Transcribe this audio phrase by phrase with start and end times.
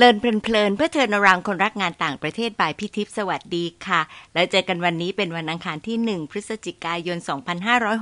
[0.00, 4.00] Learn เพลินเพื่อ turn ร่างคนรักงานต่างประเทศ by พี่ทิพย์สวัสดีค่ะ
[4.34, 7.18] แล้วเจอกันวันนี้เป็นวันอังคารที่ 1 พฤศจิกายน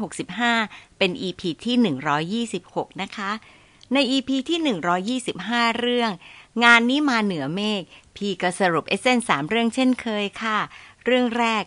[0.07, 3.31] 2565 เป็น EP ที่ 126 นะคะ
[3.93, 6.11] ใน EP ที่ 125 เรื่อง
[6.65, 7.83] งานนี้มาเหนือเมฆ
[8.17, 10.59] พี่ก็สรุป essence สามเรื่องเช่นเคยค่ะ
[11.05, 11.65] เรื่องแรก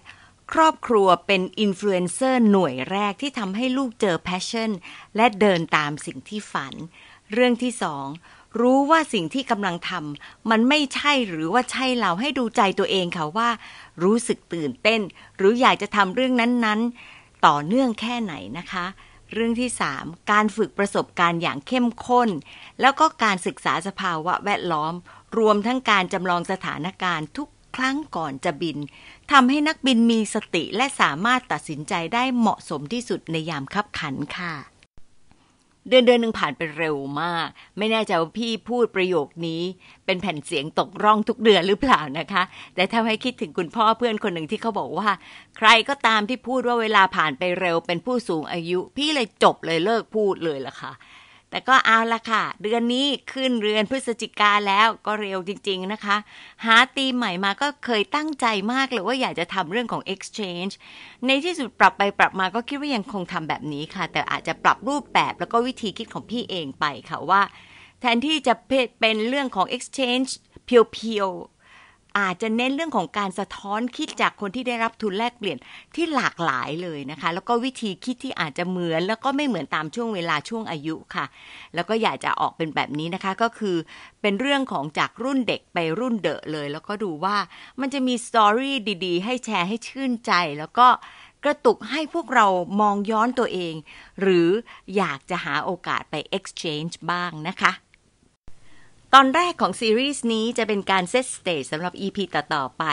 [0.53, 4.71] ครอบครัวเป็นอินฟลูเอนเซอร์หน่วยแรกที่ทำให้ลูกเจอ passion
[5.16, 6.73] และเดินตามสิ่งที่ฝัน
[7.34, 8.08] เรื่องที่สอง
[8.59, 13.49] รู้ว่าสิ่งที่กำลังทำมันไม่ใช่หรือว่าใช่เราให้ดูใจตัวเองค่ะว่า
[14.03, 15.02] รู้สึกตื่นเต้น
[15.38, 18.85] หรืออยากจะทำเรื่องนั้นๆ ต่อเนื่องแค่ไหนนะคะ
[19.34, 22.30] เรื่องที่ 3 การฝึกประสบการณ์อย่างเข้มข้น
[22.81, 24.94] แล้วก็การศึกษาสภาวะแวดล้อม
[25.38, 28.77] รวมทั้งการจำลองสถานการณ์ทุกครั้งก่อนจะบิน
[29.31, 34.53] ทำให้นักบินมีสติและสามารถตัดสินใจได้เหมาะสมที่สุดในยามคับขันค่ะ
[35.90, 39.62] เดือนเดือนหนึ่งผ่านไปเร็วมาก ไม่แน่ใจว่าพี่พูดประโยคนี้
[40.06, 42.44] เป็นแผ่นเสียงตกร่องทุกเดือนหรือเปล่านะคะ
[42.76, 45.10] แต่ทำให้คิดถึงคุณพ่อเพื่อนคนหนึ่งที่เขาบอกว่า
[45.58, 50.92] ใครก็ตามที่พูดว่าเวลาผ่านไปเร็วเป็นผู้สูงอายุ พี่เลยจบเลยเลิกพูดเลยล่ะค่ะ
[51.52, 56.17] แต่ก็เอาละค่ะ เดือนนี้ขึ้นเรือนพฤศจิกาแล้วก็เร็วจริง ๆนะคะ
[56.66, 60.73] หาตีใหม่มาก็เคยตั้งใจมากเลยว่าอยากจะทำเรื่องของ exchange
[61.25, 67.42] ในที่สุดปรับไปปรับมาก็คิดว่ายังคงทำแบบนี้ค่ะ แต่อาจจะปรับรูปแบบแล้วก็วิธีคิดของพี่เองไปค่ะว่า
[68.02, 68.53] แทนที่จะ
[69.00, 70.30] เป็นเรื่องของ exchange
[70.66, 71.30] เพียว
[72.20, 75.58] อาจจะเน้นเรื่องของการสะท้อนคิดจากคนที่ได้รับทุนแลกเปลี่ยน
[75.95, 81.26] ที่หลากหลายเลยนะคะ แล้วก็วิธีคิดที่อาจจะเหมือน แล้วก็ไม่เหมือนตามช่วงเวลาช่วงอายุค่ะ
[81.76, 83.76] แล้วก็อยากจะออกเป็นแบบนี้นะคะก็คือ
[84.22, 87.38] เป็นเรื่องของจากรุ่นเด็กไปรุ่นเดอะเลย แล้วก็ดูว่า
[87.80, 88.75] มันจะมี story
[89.06, 90.88] ดีๆ ให้แชร์ให้ชื่นใจแล้วก็
[91.44, 92.48] กระตุกให้พวกเรา
[92.81, 93.76] มองย้อนตัวเอง
[94.22, 94.50] หรือ
[94.98, 97.72] อยากจะหาโอกาสไป exchange บ้างนะคะ
[99.15, 102.83] ตอนแรกของซีรีส์นี้จะเป็นการ set stage สำหรับ EP ต่อ ๆ ไป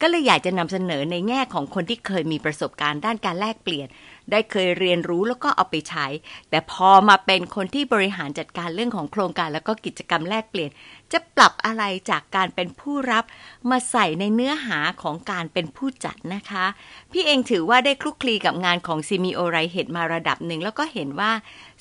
[0.00, 3.88] ก็เลยอยากจะนำเสนอในแง่ของคนที่เคยมีประสบการณ์ด้านการแลกเปลี่ยน
[4.30, 6.06] ได้เคยเรียนรู้แล้วก็เอาไปใช้
[6.50, 10.70] แต่พอมาเป็นคนที่บริหารจัดการเรื่องของโครงการแล้วก็กิจกรรมแลกเปลี่ยน
[11.12, 13.24] จะปรับอะไรจากการเป็นผู้รับ
[13.70, 16.66] มาใส่ในเนื้อหาของการเป็นผู้จัดนะคะ
[17.12, 21.32] พี่เองถือว่าได้คลุกคลีกับงานของซีมีโอไรเฮดมาระดับหนึ่งแล้วก็เห็นว่า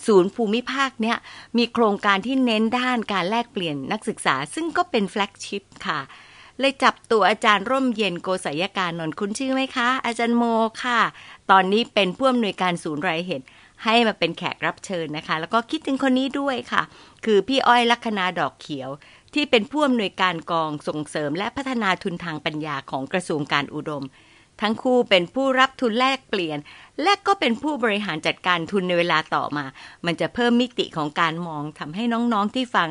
[0.05, 1.17] ศูนย์ภูมิภาคเนี่ย
[1.57, 5.99] มีโครงการที่เน้นด้านการแลกเปลี่ยนนักศึกษา ซึ่งก็เป็นแฟลกชิพค่ะ
[6.59, 10.43] เลยจับตัวอาจารย์ร่มเย็นโกศยการนนคุณชื่อไหมคะ อาจารย์โม
[10.83, 11.01] ค่ะ
[11.51, 13.45] ตอนนี้เป็นผู้อำนวยการศูนย์รายเหตุ
[13.83, 16.81] ให้มาเป็นแขกรับเชิญนะคะ แล้วก็คิดถึงคนนี้ด้วยค่ะ
[17.25, 18.89] คือพี่อ้อยลัคนาดอกเขียว
[19.33, 24.03] ที่เป็นผู้อำนวยการกองส่งเสริม และพัฒนาทุนทางปัญญาของกระทรวงการอุดม
[24.61, 26.59] ทั้งคู่เป็นผู้รับทุนแลกเปลี่ยน
[27.03, 29.65] และก็เป็นผู้บริหารจัดการทุนในเวลาต่อมา
[30.05, 32.89] มันจะเพิ่มมิติของการมองทำให้น้องๆที่ฟัง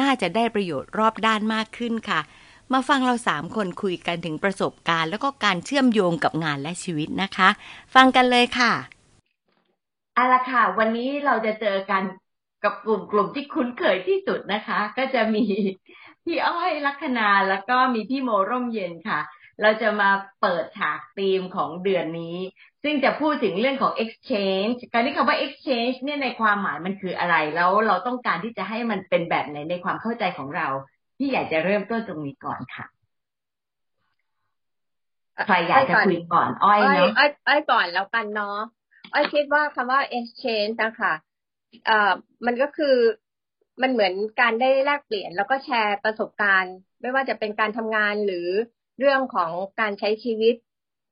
[0.00, 2.20] น่าจะได้ประโยชน์รอบด้านมากขึ้นค่ะ
[2.72, 7.48] มาฟังเราสามคนคุยกันถึงประสบการณ์ แล้วก็การเชื่อมโยงกับงานและชีวิตนะคะ
[7.94, 8.72] ฟังกันเลยค่ะ
[10.14, 12.02] เอาละค่ะ วันนี้เราจะเจอกัน
[12.64, 15.44] กับกลุ่มกลุ่มที่คุ้นเคยที่สุดนะคะ ก็จะมี
[16.24, 19.20] พี่อ้อยลัคนาแล้วก็มีพี่โมร่มเย็นค่ะ
[19.62, 20.10] เราจะมา
[20.40, 22.36] เปิดฉากธีมของเดือนนี้
[22.82, 30.68] ซึ่งจะพูดถึงเรื่องของ exchange การที่คำว่า exchange เนี่ยในความหมายมันคืออะไรแล้วเราต้องการที่จะให้มันเป็นแบบไหนในความเข้าใจของเรา
[31.16, 32.86] พี่อยากจะเริ่มต้นตรงนี้ก่อนค่ะ
[35.46, 38.58] ใครอยากจะคุยก่อน อ้อยเนาะอ้อยอ้อยก่อนแล้วกันเนาะ
[39.12, 41.12] อ้อยคิดว่าคำว่า exchange นะคะ
[41.86, 42.12] เอ่อ
[42.46, 42.96] มันก็คือ
[43.82, 48.48] มันเหมือนการได้แลกเปลี่ยน แล้วก็แชร์ประสบการณ์ ไม่ว่าจะเป็นการทำงานหรือ
[48.98, 49.50] เรื่องของ
[49.80, 50.54] การใช้ชีวิต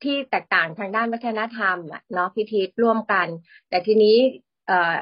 [0.05, 1.77] ที่แตกต่างทางด้านวัฒนธรรม
[2.15, 3.27] เนาะพิธีร่วมกัน
[3.69, 4.17] แต่ทีนี้
[4.67, 4.95] เอ่อ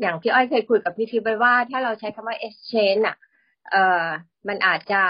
[0.00, 3.16] อย่างที่อ้อยเคยคุยกับพี่ทิพย์ไปว่า ถ้าเราใช้คำว่า exchange อะ
[3.70, 4.06] เอ่อ
[4.48, 5.02] มันอาจจะ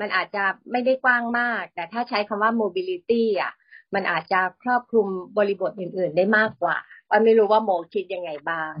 [0.00, 3.52] มันอาจจะไม่ได้กว้างมาก แต่ถ้าใช้คำว่า mobility อะ
[3.94, 5.06] มันอาจจะครอบคลุม
[5.38, 6.76] บริบทอื่น ๆ ได้มากกว่า
[7.08, 8.72] ว่าไม่รู้ว่าโมคิดยังไงบ้าง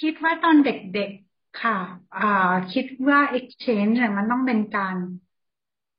[0.00, 1.78] คิดว่าตอนเด็กๆ ค่ะ
[2.16, 4.96] อ่าคิดว่า exchange มันต้องเป็นการ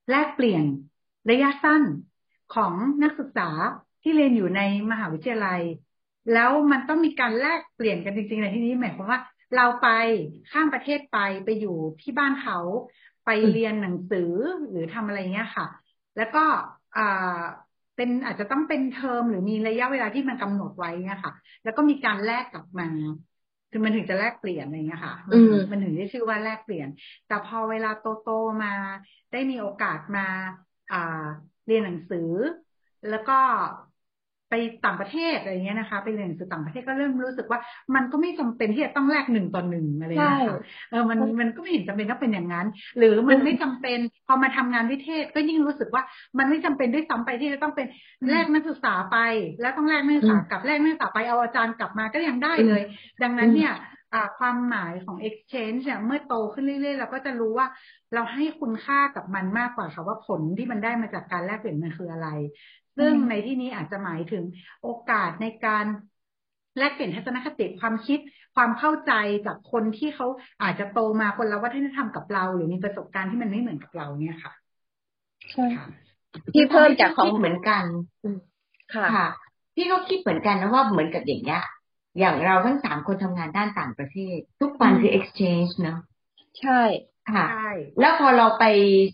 [0.10, 0.64] แลกเปลี่ยน
[1.30, 1.84] ระยะสั้น
[2.56, 2.74] ของ
[3.04, 3.50] นักศึกษา
[4.02, 4.62] ที่เรียนอยู่ใน
[4.92, 5.62] มหาวิทยาลัย
[6.34, 9.20] แล้วมันต้องมีการแลกเปลี่ยนกันจริงๆในที่นี้หมายความว่า
[9.54, 9.86] เราไป
[10.52, 11.16] ข้ามประเทศไป
[11.46, 11.72] ไปอยู่
[12.02, 12.58] ที่บ้านเขา
[13.26, 14.20] ไปเรียนหนังสือ
[14.70, 15.66] หรือทำอะไรเงี้ยค่ะ
[16.16, 16.40] แล้วก็
[16.96, 17.02] อ่า
[17.96, 21.34] เป็นอาจจะต้องเป็นเทอมหรือมีระยะเวลาที่มันกำหนดไว้เนี่ยค่ะ
[21.64, 22.86] แล้วก็มีการแลกกลับมา
[23.72, 25.16] คือมันถึงจะแลกเปลี่ยนอะไรเงี้ยค่ะ
[25.72, 26.88] มันถึงได้ชื่อว่าแลกเปลี่ยน
[27.26, 28.26] แต่พอเวลาโตโต
[28.64, 28.74] มา
[29.32, 30.22] ได้มีโอกาสมา
[30.92, 30.98] อ่า
[31.66, 32.20] เรียนหนังสือ
[33.08, 33.34] แล้วก็
[34.50, 34.54] ไป
[34.86, 37.60] ต่างประเทศอะไรเงี้ยนะคะไปเรียนหนังสือต่างประเทศก็เริ่มรู้สึกว่า
[37.96, 40.60] มันก็ไม่จำเป็นที่จะต้องแลกหนึ่งต่อหนึ่งอะไรเงี้ยค่ะ
[40.92, 42.68] เออมันมันก็ไม่เห็นจำเป็นต้องเป็นอย่างนั้น
[42.98, 46.04] หรือมันไม่จำเป็นพอมาทำงานวิเทศก็ยิ่งรู้สึกว่า
[46.38, 47.88] มันไม่จำเป็นด้วยซ้ำไปที่จะต้องเป็น
[48.30, 49.18] แลกนักศึกษาไป
[49.62, 52.82] แล้วต้องแลกนักศึกษากับแลกนักศึกษาไปเอาอาจารย์กลับมาก็ยังได้เลย
[53.24, 53.74] ดังนั้นเนี่ย
[54.40, 57.68] ความหมายของ exchange เนี่ยเมื่อโตขึ้นเรื่อยๆ เราก็จะรู้ว่า
[58.14, 62.28] เราให้คุณค่ากับมันมากกว่าค่ะว่าผลที่มันได้มาจากการแลกเปลี่ยนมันคืออะไร
[62.98, 64.44] ซึ่งในที่นี้อาจจะหมายถึง
[64.84, 65.86] โอกาสในการ
[66.78, 68.20] แลกเปลี่ยนทัศนคติความคิด
[68.56, 69.14] ความเข้าใจ
[69.46, 70.28] จากคนที่เขา
[70.64, 74.54] อาจจะโตมาคนละวัฒนธรรมกับเรา หรือมีประสบการณ์ที่มันไม่เหมือนกับเราเนี่ยค่ะ
[75.52, 75.66] ใช่
[76.54, 77.84] ที่เพิ่มจากของเหมือนกัน
[78.94, 79.28] ค่ะ
[79.76, 81.64] พี่ก็คิดเหมือนกันนะว่าเหมือนกับอย่างเงี้ย
[82.20, 86.00] อย่างเราทั้งสามคนทำงานด้านต่างประเทศ ทุกวันคือ exchange เนาะ
[86.60, 86.82] ใช่
[87.34, 87.46] ค่ะ
[88.00, 88.66] แล้วพอเราไป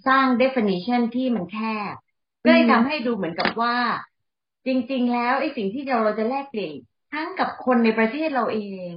[0.08, 1.58] สร้าง definition ที่มันแค
[1.92, 1.94] บ
[2.44, 3.76] ก็เลยทำให้ดูเหมือนกับว่า
[4.66, 6.74] จริง ๆ แล้วไอ้สิ่งที่เราเราจะแลกเปลี่ยน
[7.14, 8.90] ทั้งกับคนในประเทศเราเอง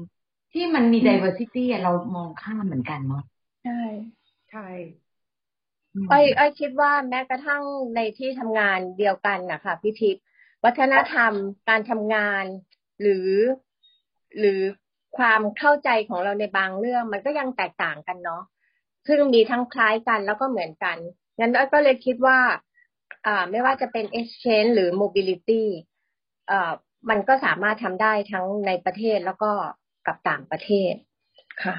[0.52, 3.22] ที่มันมี diversity เรามองข้ามเหมือนกันเนาะ
[3.64, 3.80] ใช่
[4.50, 4.66] ใช่
[6.10, 7.62] ไอ้ไอ้คิดว่าแม้กระทั่ง
[7.96, 10.24] ในที่ทำงานเดียวกันนะคะพี่ทิพย์
[10.64, 11.32] วัฒนธรรม
[11.68, 12.44] การทำงาน
[13.00, 13.28] หรือ
[14.38, 14.60] หรือ
[15.18, 18.42] ความเข้าใจของเราในบางเรื่อง มันก็ยังแตกต่างกันเนาะ
[19.08, 20.96] ซึ่งมีทั้งคล้ายกันแล้วก็เหมือนกัน
[21.38, 22.65] งั้นก็เลยคิดว่าอ่า
[23.50, 25.62] ไม่ว่าจะเป็น exchange หรือ mobility
[26.50, 26.72] อ่า
[27.10, 29.50] มันก็สามารถทำได้ทั้งในประเทศแล้วก็
[30.06, 30.92] กับต่างประเทศ
[31.64, 31.76] ค่ะ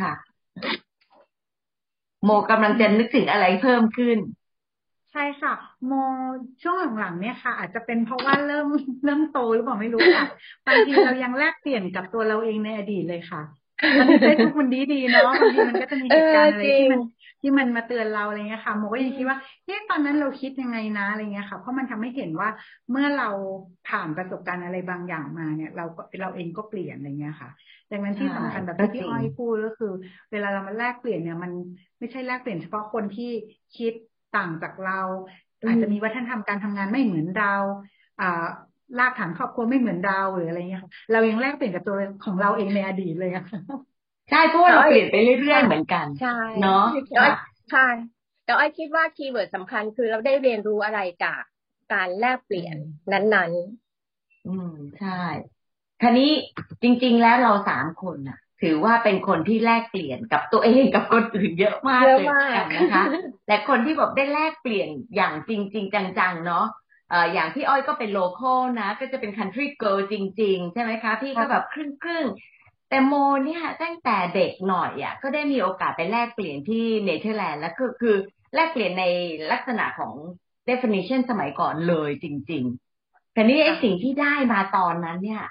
[0.00, 0.14] ค่ะ
[2.24, 4.18] โมกำลังจะนึกถึงอะไรเพิ่มขึ้น
[5.12, 5.54] ใช่ค่ะ
[5.86, 5.92] โม
[6.62, 8.68] ช่วงหลังๆเนี่ยค่ะ อาจจะเป็นเพราะว่าเริ่ม
[9.04, 10.26] เริ่มโตหรือเปล่าไม่รู้ค่ะ
[10.66, 13.42] บางทีเรายังแลกเปลี่ยนกับตัวเราเองในอดีตเลยค่ะ
[13.98, 17.00] มันเฟซบุ๊กมันดีดีเนาะบางทีมันก็จะมีเหตุการณ์อะไรที่มัน
[17.40, 22.48] ที่มันมาเตือนเราอะไรเงี้ยค่ะโมก็ยังคิดว่าเฮ้ยตอนนั้นเราคิดยังไงนะอะไรเงี้ยค่ะ เพราะมันทำให้เห็นว่า
[22.90, 23.30] เมื่อเรา
[23.88, 25.84] ผ่านประสบการณ์อะไรบางอย่างมาเนี่ย เรา
[26.22, 27.50] เราเองก็เปลี่ยนอะไรเงี้ยค่ะ
[27.90, 29.92] ดังนั้นที่สำคัญแบบที่อ้อยพูดก็คือ
[30.32, 31.52] เวลาเรามาแลกเปลี่ยนเนี่ย มัน
[31.98, 33.30] ไม่ใช่แลกเปลี่ยนเฉพาะคนที่
[33.76, 33.92] คิด
[34.36, 35.00] ต่างจากเรา
[35.66, 37.54] อาจจะมีวัฒนธรรมการทำงานไม่เหมือนเรา
[38.20, 38.46] อ่า
[38.98, 40.82] รากฐานครอบครัวไม่เหมือนเราหรืออะไรเงี้ย
[41.12, 43.60] เรายังแลกเปลี่ยนกับตัวของเราเองในอดีตเลยค่ะ
[44.30, 46.84] ใช่เพราะว่าเราเปลี่ยนไปเรื่อยๆเหมือนกันใช่เนาะ
[47.70, 47.86] ใช่
[48.44, 51.42] แต่อ้อยคิดว่าคีย์เวิร์ดสำคัญคือเราได้เรียนรู้อะไรจาก
[51.92, 52.76] การแลกเปลี่ยน
[53.12, 55.22] นั้นๆ อืมใช่
[56.00, 56.30] ทีนี้
[56.82, 63.04] จริง ๆ แล้วเราสามคนน่ะ ถือว่าเป็นคนที่แลกเปลี่ยนกับตัวเองกับคนอื่นเยอะมากเลยกันนะคะ
[63.46, 66.66] แต่คนที่แบบได้แลกเปลี่ยนอย่างจริงจริงจังๆเนาะ
[67.10, 72.26] เอ่ออย่างที่อ้อยก็เป็น local นะ ก็จะเป็น country girl จริง ๆ ใช่ไหมคะ พี่ก็แบบครึ่งครึ่ง
[72.90, 73.12] แต่โม
[73.44, 78.16] เนี่ยตั้งแต่เด็กหน่อยอะก็ได้มีโอกาสไปแลกเปลี่ยนที่เนเธอร์แลนด์แล้วก็คือ
[78.54, 79.04] แลกเปลี่ยนใน
[79.52, 80.14] ลักษณะของ
[80.68, 82.64] definition สมัยก่อนเลยจริง
[82.98, 85.44] ๆ แต่นี่ไอ้สิ่งที่ได้มาตอนนั้นเนี่ย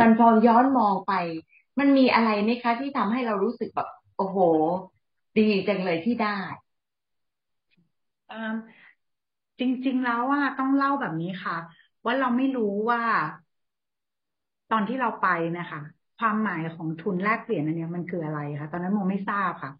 [0.00, 1.12] มันพอย้อนมองไป
[1.78, 4.38] มันมีอะไรไหมคะ ที่ทำให้เรารู้สึกแบบโอ้โห
[5.38, 6.38] ดีจังเลยที่ได้
[9.58, 11.56] จริง ๆ แล้วว่าต้องเล่าแบบนี้ค่ะ
[12.04, 13.02] ว่าเราไม่รู้ว่า
[14.72, 15.28] ตอนที่เราไป
[15.58, 15.80] นะคะ
[16.18, 19.70] ความหมายของทุนแลกเปลี่ยนอันนี้มันคืออะไรคะตอนนั้นโมไม่ทราบค่ะ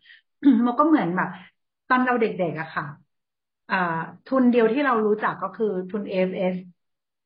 [0.62, 1.28] โมก็เหมือนแบบ
[1.88, 2.84] ตอนเราเด็กๆอะค่ะ
[4.26, 6.54] ทุนเดียวที่เรารู้จักก็คือทุน AFS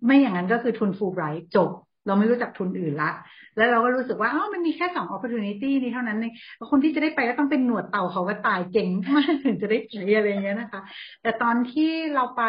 [0.04, 1.70] ไม่อย่างนั้นก็คือทุนฟูไบรท์จบ
[2.06, 3.10] เราไม่รู้จักทุนอื่นละ
[3.56, 6.34] แล้วเราก็รู้สึกว่าอ๋อมันมีแค่สอง opportunity นี้เท่านั้นเอง
[6.70, 10.80] คนที่จะได้ไปก็ต้องเป็นหนวดเต่าเขาก็ตายเก่งมากถึงจะได้ไปอะไรเงี้ยนะคะ
[11.22, 12.42] แต่ตอนที่เราไป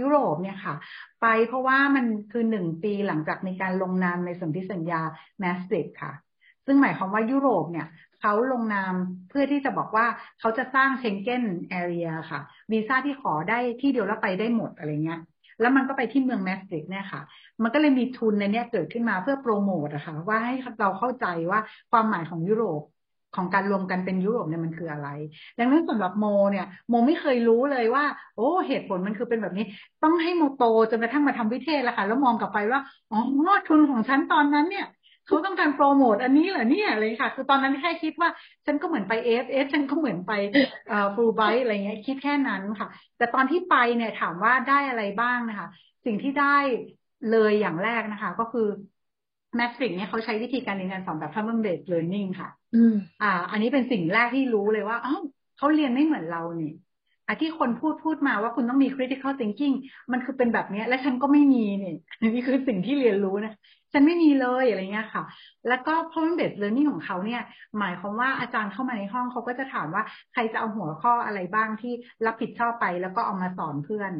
[0.00, 0.74] ยุโรปเนี่ยค่ะ
[1.22, 5.00] ไปเพราะว่ามันคือหนึ่งปีหลังจากมีการลงนามในสนธิสัญญา
[5.40, 6.12] แมสติกค่ะ
[6.66, 7.88] ซึ่งหมายความว่ายุโรปเนี่ย
[8.20, 8.94] เขาลงนาม
[9.28, 10.06] เพื่อที่จะบอกว่า
[10.40, 12.40] เขาจะสร้างเชงเก้นแอเรียค่ะ
[12.72, 15.20] วีซ่าที่ขอได้ที่เดียวแล้วไปได้หมดอะไรเงี้ย
[15.60, 17.20] แล้วมันก็ไปที่เมืองแมสติกเนี่ยค่ะ
[17.62, 22.82] มันก็เลยมีทุนในนี้เกิดขึ้นมาเพื่อโปรโมทอะค่ะว่าให้เราเข้าใจว่าความหมายของยุโรป
[23.36, 25.08] ของการรวมกันเป็นยุโรปเนี่ยมันคืออะไร
[25.58, 28.04] ดังนั้นสำหรับโมเนี่ยโมไม่เคยรู้เลยว่า
[28.36, 29.64] โอ้เหตุผลมันคือเป็นแบบนี้
[30.02, 33.18] ต้องให้โมโตจนกระทั่งมาทำวิเทศแล้วค่ะ แล้วมองกลับไปว่าอ๋อ
[33.66, 34.86] ทุนของฉันตอนนั้นเนี่ย
[35.30, 38.30] เขาต้องการโปรโมทอันนี้เหรอเนี่ยเลยค่ะ คือตอนนั้นแค่คิดว่า
[38.66, 40.32] ฉันก็เหมือนไป AFS ฉันก็เหมือนไป
[40.88, 45.68] เอ่อฟูลไบอะไรเงี้ยคิดแค่นั้นค่ะ แต่ตอนที่ไปเนี่ยถามว่าได้อะไรบ้างนะคะ
[46.06, 46.56] สิ่งที่ได้
[47.30, 48.66] เลยอย่างแรกนะคะ ก็คือ
[49.56, 55.22] Maastricht เนี่ยเขาใช้วิธีการเรียนการสอนแบบ problem based learning ค่ะ อืม อ่า อันนี้เป็นสิ่งแรกที่รู้เลยว่าอ้าว
[55.56, 56.72] เขาเรียนไม่เหมือนเรานี่
[57.30, 59.74] อะที่คนพูดพูดมาว่าคุณต้องมี critical thinking
[60.12, 61.94] มันคือเป็นแบบนี้และฉันก็ไม่มีนี่
[62.34, 63.54] นี่คือสิ่งที่เรียนรู้นะ
[63.92, 65.22] ฉันไม่มีเลยอะไรเงี้ยค่ะ
[65.68, 67.42] แล้วก็ problem based learning ของเขาเนี่ย
[67.78, 71.92] หมายความว่าอาจารย์เข้ามาในห้องเขาก็จะถามว่าใครจะเอาหัวข้ออะไรบ้างที่
[72.26, 74.12] รับผิดชอบไป แล้วก็เอามาสอนเพื่อน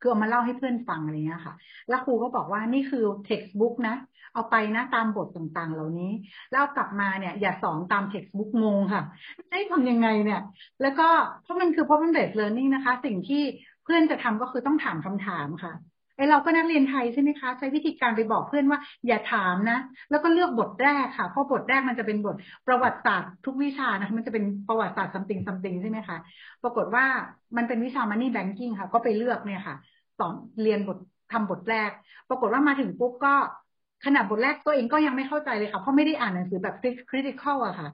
[0.00, 1.54] คือเอามาเล่าให้เพื่อนฟังอะไรเงี้ยค่ะ
[1.88, 3.96] แล้วครูก็บอกว่านี่คือ textbook นะ
[4.34, 6.12] เอาไปนะตามบทต่างๆ เหล่านี้
[6.52, 9.02] แล้วกลับมาเนี่ย อย่าสอนตาม textbook งงค่ะ
[9.50, 10.40] ให้ทำยังไงเนี่ย
[10.82, 11.08] แล้วก็
[11.42, 13.42] เพราะมันคือ problem based learning นะคะ สิ่งที่
[13.84, 15.72] เพื่อนจะทำก็คือต้องถามคำถามค่ะ
[16.22, 19.78] อเราก็นักเรียนไทยใช่ไหมคะ ใช้วิธีการไปบอกเพื่อนว่า อย่าถามนะ
[20.10, 22.36] แล้วก็เลือกบทแรกค่ะ เพราะบทแรกมันจะเป็นบท
[22.66, 26.16] ประวัติศาสตร์ทุกวิชานะคะมันจะเป็นประวัติศาสตร์ something something ใช่ไหมคะ
[26.62, 27.04] ปรากฏว่า
[27.56, 29.76] มันเป็นวิชา money banking ค่ะ ก็ไปเลือกเนี่ยค่ะ
[30.18, 30.98] สอนเรียนบท
[31.32, 31.90] ทำบทแรก
[32.28, 33.34] ปรากฏว่ามาถึงปุ๊บก็
[34.04, 36.74] ขนาดบทแรกตัวเองก็ยังไม่เข้าใจเลยค่ะ เพราะไม่ได้อ่านหนังสือแบบ
[37.10, 37.88] critical อะค่ะ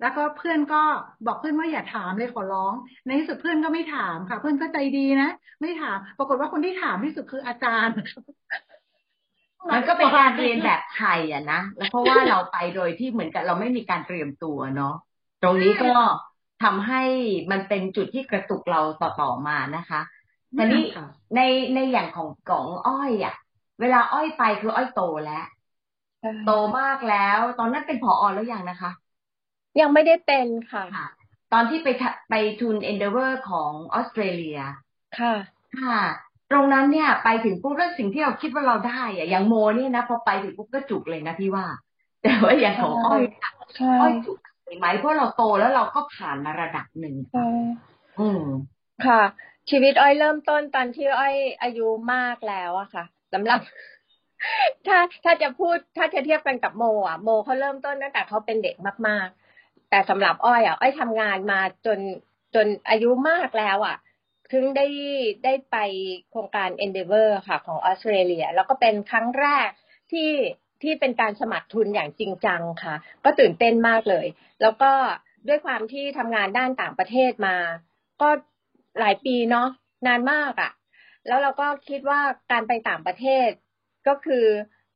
[0.00, 0.82] แล้วก็เพื่อนก็
[1.26, 2.74] บอกเพื่อนว่าอย่าถามเลยขอร้อง
[3.06, 5.30] ในที่สุดเพื่อนก็ไม่ถามค่ะ เพื่อนก็ใจดีนะ
[5.60, 7.96] ไม่ถาม ปรากฏว่าคนที่ถามที่สุดคืออาจารย์
[9.74, 14.94] มันก็เป็นการเรียนแบบไทยอะนะแล้วเพราะว่าเราไปโดยที่เหมือนกับเราไม่มีการเตรียมตัวเนาะ
[15.42, 15.92] ตรงนี้ก็
[16.62, 17.02] ทำให้
[17.50, 20.00] มันเป็นจุดที่กระตุกเราต่อๆมานะคะ
[20.56, 20.82] ทีนี้
[21.36, 21.40] ใน
[21.74, 23.34] ในอย่างของกล่องอ้อยอะ
[23.80, 25.44] เวลาอ้อยไปคืออ้อยโตแล้ว
[26.46, 28.90] โตมากแล้ว ตอนนั้นเป็นผออแล้วยังนะคะ
[29.80, 30.84] ยังไม่ได้เป็นค่ะ
[31.52, 31.88] ตอนที่ไป
[32.30, 34.58] ไปทุน Endeavour ของออสเตรเลีย
[35.18, 35.34] ค่ะ
[35.80, 36.00] ค่ะ
[36.50, 41.66] ตรงนั้นเนี่ย ไปถึงปุ๊บแล้วสิ่งที่เราคิดว่าเราได้อะอย่างโมเนี่ยนะพอไปถึงปุ๊บก็จุกเลยนะพี่ว่า
[42.22, 43.22] แต่ว่าอย่างของอ้อย
[44.00, 44.36] อ้อยจุก
[44.78, 47.14] ไหมเพราะเราโตแล้วเราก็ผ่านมาระดับหนึ่ง
[48.20, 48.42] อืม
[49.06, 49.22] ค่ะ
[49.70, 53.60] ชีวิตอ้อยเริ่มต้นตอนที่อ้อยอายุมากแล้วอะค่ะสำหรับ
[54.86, 58.76] ถ้าถ้าจะพูดถ้าจะเทียบกันกับโมอะโมเขาเริ่มต้นตั้งแต่เขาเป็นเด็ก
[59.08, 59.28] มาก
[59.90, 61.98] แต่สำหรับอ้อยอะอ้อยทำงานมาจน
[62.54, 63.96] จนอายุมากแล้วอะ
[64.52, 64.86] ถึงได้
[65.44, 65.76] ได้ไป
[66.30, 69.68] โครงการ Endeavor ค่ะ ของออสเตรเลีย แล้วก็เป็นครั้งแรก
[70.12, 70.30] ที่
[70.82, 72.94] ที่เป็นการสมัครทุนอย่างจริงจังค่ะ
[73.24, 74.26] ก็ตื่นเต้นมากเลย
[74.62, 74.92] แล้วก็
[75.48, 77.56] ด้วยความที่ทำงานด้านต่างประเทศมา
[78.22, 78.28] ก็
[79.00, 79.68] หลายปีเนาะ
[80.06, 80.70] นานมากอะ่ะ
[81.26, 82.20] แล้วเราก็คิดว่า
[82.52, 83.48] การไปต่างประเทศ
[84.08, 84.44] ก็คือ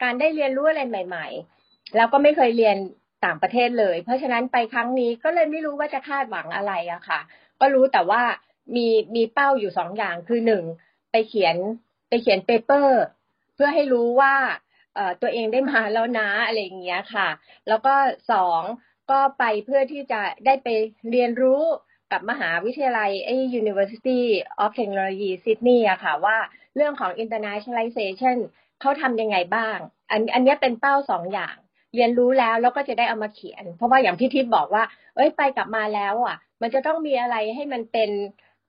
[0.03, 1.27] การได้เรียนรู้อะไรใหม่
[1.61, 2.77] ๆ แล้วก็ไม่เคยเรียน
[3.25, 7.21] ต่างประเทศเลย เพราะฉะนั้นไปครั้งนี้ก็เลยไม่รู้ว่าจะคาดหวังอะไรอะค่ะ
[7.61, 8.23] ก็รู้แต่ว่า
[8.77, 10.65] มีมีเป้าอยู่สองอย่างคือหนึ่ง
[11.11, 11.57] ไปเขียน
[12.09, 13.03] ไปเขียนเปเปอร์
[13.55, 14.35] เพื่อให้รู้ว่า
[15.23, 17.29] ตัวเองได้มาแล้วนะอะไรอย่างเงี้ยค่ะ
[17.69, 17.95] แล้วก็
[18.33, 18.61] สอง
[19.11, 20.69] ก็ไปเพื่อที่จะได้ไป
[21.11, 21.63] เรียนรู้
[22.13, 24.21] กับมหาวิทยาลัยไอ้ University
[24.63, 26.37] of Technology Sydney อะค่ะ ว่า
[26.77, 28.37] เรื่องของ internationalization
[28.81, 29.79] เขาทำยังไงบ้าง
[30.11, 31.57] อันอันนี้เป็นเป้าสองอย่าง
[31.95, 34.85] เรียนรู้แล้วแล้วก็จะได้เอามาเขียน เพราะว่าอย่างพี่ทิพย์บอกว่า
[35.15, 38.11] เอ้ยไปกลับมาแล้ว อะ มันจะต้องมีอะไรให้มันเป็น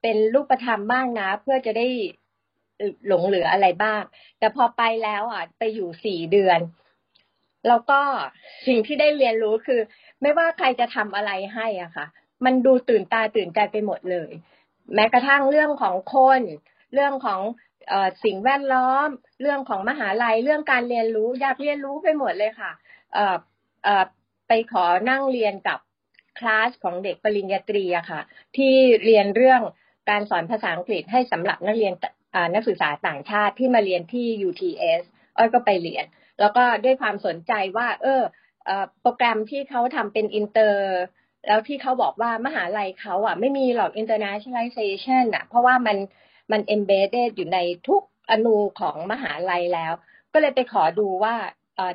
[0.02, 1.88] เป็นรูปธรรมบ้างนะ เพื่อจะได้
[3.08, 4.02] หลงเหลืออะไรบ้าง
[4.40, 6.60] แต่พอไปแล้วอะ ไปอยู่สี่เดือน
[7.68, 8.02] แล้วก็
[8.68, 9.80] สิ่งที่ได้เรียนรู้คือ
[10.22, 12.06] ไม่ว่าใครจะทำอะไรให้อะค่ะ
[12.46, 14.32] มันดูตื่นตาตื่นใจไปหมดเลย
[14.94, 16.42] แม้กระทั่งเรื่องของคน
[16.94, 17.42] เรื่องของ
[17.92, 19.08] อสิ่งแวดล้อม
[19.42, 22.72] เรื่องของมหาลัย เรื่องการเรียนรู้ อยากเรียนรู้ไปหมดเลยค่ะ
[24.48, 25.80] ไปขอนั่งเรียนกับ
[26.40, 28.22] คลาสของเด็กปริญญาตรีอะค่ะ
[28.58, 28.74] ที่
[29.06, 29.62] เรียนเรื่อง
[30.10, 31.94] การสอนภาษาอังกฤษให้สำหรับนักเรียน
[32.54, 35.02] นักศึกษาต่างชาติที่มาเรียนที่ UTS
[35.38, 36.06] อ้อยก็ไปเรียน
[36.40, 38.22] แล้วก็ด้วยความสนใจว่า เออ
[39.02, 40.82] โปรแกรมที่เขาทำเป็นอินเตอร์
[41.48, 45.98] แล้วที่เขาบอกว่ามหาลัยเขาอะไม่มีหรอก internationalization อะ เพราะว่ามัน
[46.52, 49.94] มัน embedded อยู่ในทุกอณูของมหาลัยแล้ว
[50.34, 51.36] ก็เลยไปขอดูว่า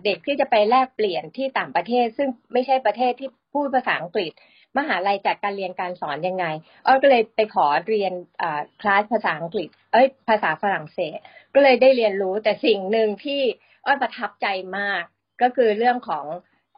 [0.05, 4.33] เด็กที่จะไปแลกเปลี่ยนที่ต่างประเทศ ซึ่งไม่ใช่ประเทศที่พูดภาษาอังกฤษ
[4.79, 6.45] มหาลัยจัดการเรียนการสอนยังไง
[6.87, 8.13] อ้อยก็เลยไปขอเรียน
[8.81, 11.19] คลาสภาษาอังกฤษ เอ้ยภาษาฝรั่งเศส
[11.55, 13.41] ก็เลยได้เรียนรู้แต่สิ่งหนึ่งที่
[13.87, 14.47] อ้อประทับใจ
[14.79, 15.03] มาก
[15.43, 16.25] ก็คือเรื่องของ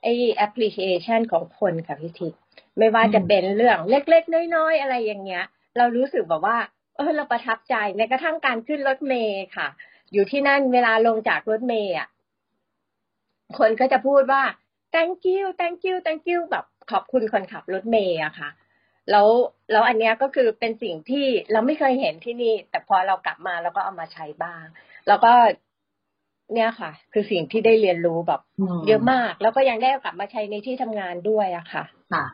[0.02, 0.12] ไอ้
[0.46, 2.40] appreciation ของคนค่ะพี่ทิพย์
[2.78, 5.44] ไม่ว่าจะเป็นเรื่องเล็ก ๆ น้อย ๆ อะไรอย่างเงี้ย
[5.76, 6.58] เรารู้สึกแบบว่า
[6.96, 9.68] เออเราประทับใจในกระทั่งการขึ้นรถเมย์ค่ะ
[10.12, 12.08] อยู่ที่นั่นเวลาลงจากรถเมย์อะ
[13.58, 14.42] คนก็จะพูดว่า
[14.94, 18.50] thank you thank you thank you แบบขอบคุณคนขับรถเมย์อะค่ะ
[19.10, 19.28] แล้ว
[19.72, 24.64] แล้วอันเนี้ยก็คือเป็นสิ่งที่เราไม่เคยเห็นที่นี่ แต่พอเรากลับมาเราก็เอามาใช้บ้าง
[25.08, 25.32] แล้วก็
[26.54, 28.40] เนี่ยค่ะ คือสิ่งที่ได้เรียนรู้แบบ
[28.86, 32.24] เยอะมาก แล้วก็ยังได้กลับมาใช้ในที่ทำงานด้วยอะค่ะ ค่ะ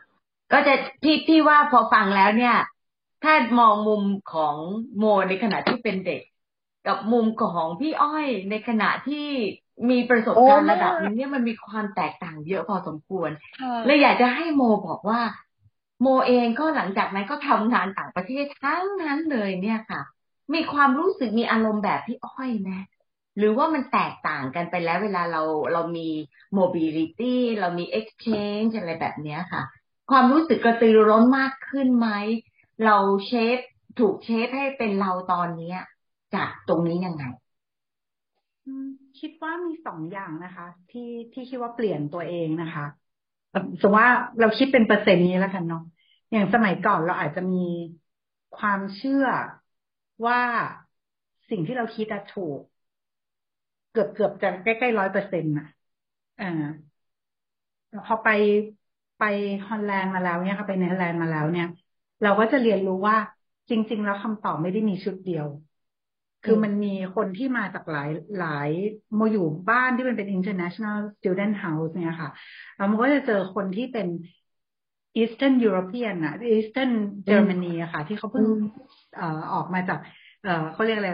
[0.51, 0.73] ก็จะ
[1.03, 2.57] พี่พี่ว่าพอฟังแล้วเนี่ย
[3.23, 4.55] ถ้ามองมุมของ
[4.97, 6.23] โมในขณะที่เป็นเด็ก
[6.87, 9.27] กับมุมของพี่อ้อยในขณะที่
[9.89, 13.29] มีประสบการณ์ระดับนี้เนี่ยมันมีความแตกต่างเยอะพอสมควร
[13.85, 15.21] เลยอยากจะให้โมบอกว่า
[16.01, 20.01] โมเองก็หลังจากนั้นก็ทำงานต่างประเทศทั้งนั้นเลยเนี่ยค่ะ
[20.53, 22.71] มีความรู้สึกมีอารมณ์แบบพี่อ้อยไหม
[23.37, 25.41] หรือว่ามันแตกต่างกันไปแล้วเวลาเรา
[25.73, 26.07] เรามี
[26.57, 29.63] mobility เรามี exchange อะไรแบบเนี้ยค่ะ
[30.11, 32.07] ความรู้สึกกระตือร้นมากขึ้นไหม
[32.85, 33.57] เราเชฟ
[33.99, 35.79] ถูกเชฟให้เป็นเราตอนเนี้ย
[36.35, 37.23] จากตรงนี้ยังไง
[39.19, 42.85] คิดว่ามีสองอย่างนะคะ ที่ที่คิดว่าเปลี่ยนตัวเองนะคะ
[43.81, 44.09] สมมติว่า
[44.39, 45.83] เราคิดเป็นเปอร์เซ็นต์นี้แล้วกันเนาะ
[46.31, 47.65] อย่างสมัยก่อนเราอาจจะมี
[48.57, 49.25] ความเชื่อ
[50.25, 50.41] ว่า
[51.49, 52.59] สิ่งที่เราคิดถูก
[53.91, 55.65] เกือบเกือบจะใกล้ๆร้อยเปอร์เซ็นต์ะ
[56.39, 56.45] อ่า
[58.05, 58.27] พอไป
[59.17, 59.23] ไป
[59.67, 61.67] ฮอลแลนด์มาแล้วเนี่ยค่ะไปเนเธอร์แลนด์มาแล้วเนี่ย
[62.23, 63.17] เราก็จะเรียนรู้ว่า
[63.69, 65.45] จริง ๆ แล้วคำตอบไม่ได้มีชุดเดียว
[66.43, 68.69] คือมันมีคนที่มาจากหลายหลาย
[69.19, 72.31] มาอยู่บ้านที่มันเป็น international student house เนี่ยค่ะ
[72.75, 74.07] แล้วมันก็จะเจอคนที่เป็น
[75.21, 76.91] Eastern European อะ Eastern
[77.29, 78.47] Germany อะค่ะ ที่เขาเพิ่ง
[79.15, 79.99] เอ่อออกมาจาก
[80.43, 81.09] เอ่อเขาเรียกอะไร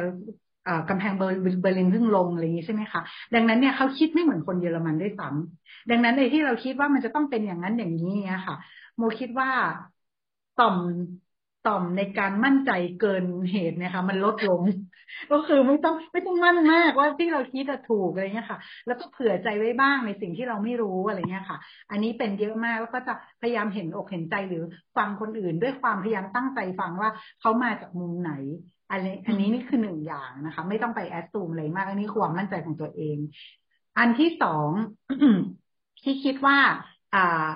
[0.89, 3.01] กำแพงเบอร์ลินเพิ่งลงอะไรอย่างนี้ใช่ไหมคะ
[3.33, 8.57] ดังนั้นเนี่ยเขาคิดไม่เหมือนคนเยอรมันด้วยซ้ำดังนั้นในที่เราคิดว่ามันจะต้องเป็นอย่างนั้นอย่างนี้เนี่ยค่ะ
[8.97, 9.49] โมคิดว่า
[10.55, 10.75] ต่อม
[11.67, 14.61] ต่อมในการมั่นใจเกินเหตุเนี่ยค่ะมันลดลง
[15.31, 21.57] ก็คือไม่ต้องไม่ต้องมั่นมากว่าที่เราคิดจะถูกอะไรเงี้ยค่ะ แล้วก็เผื่อใจไว้บ้างในสิ่งที่เราไม่รู้อะไรเงี้ยค่ะ
[21.91, 24.63] อันนี้เป็นเยอะมากแล้วก็จะพยายามเห็นอกเห็นใจหรือ
[24.97, 27.09] ฟังคนอื่น ด้วยความพยายามตั้งใจฟังว่า
[27.41, 28.31] เขามาจากมุมไหน
[28.91, 33.17] อันนี้อันนี้นี่คือหนึ่งอย่างนะคะ ไม่ต้องไปแอดซูมเลยมากอันนี้ความมั่นใจของตัวเอง
[33.97, 34.69] อันที่สอง
[36.03, 36.57] ที่คิดว่า
[37.15, 37.47] อ่า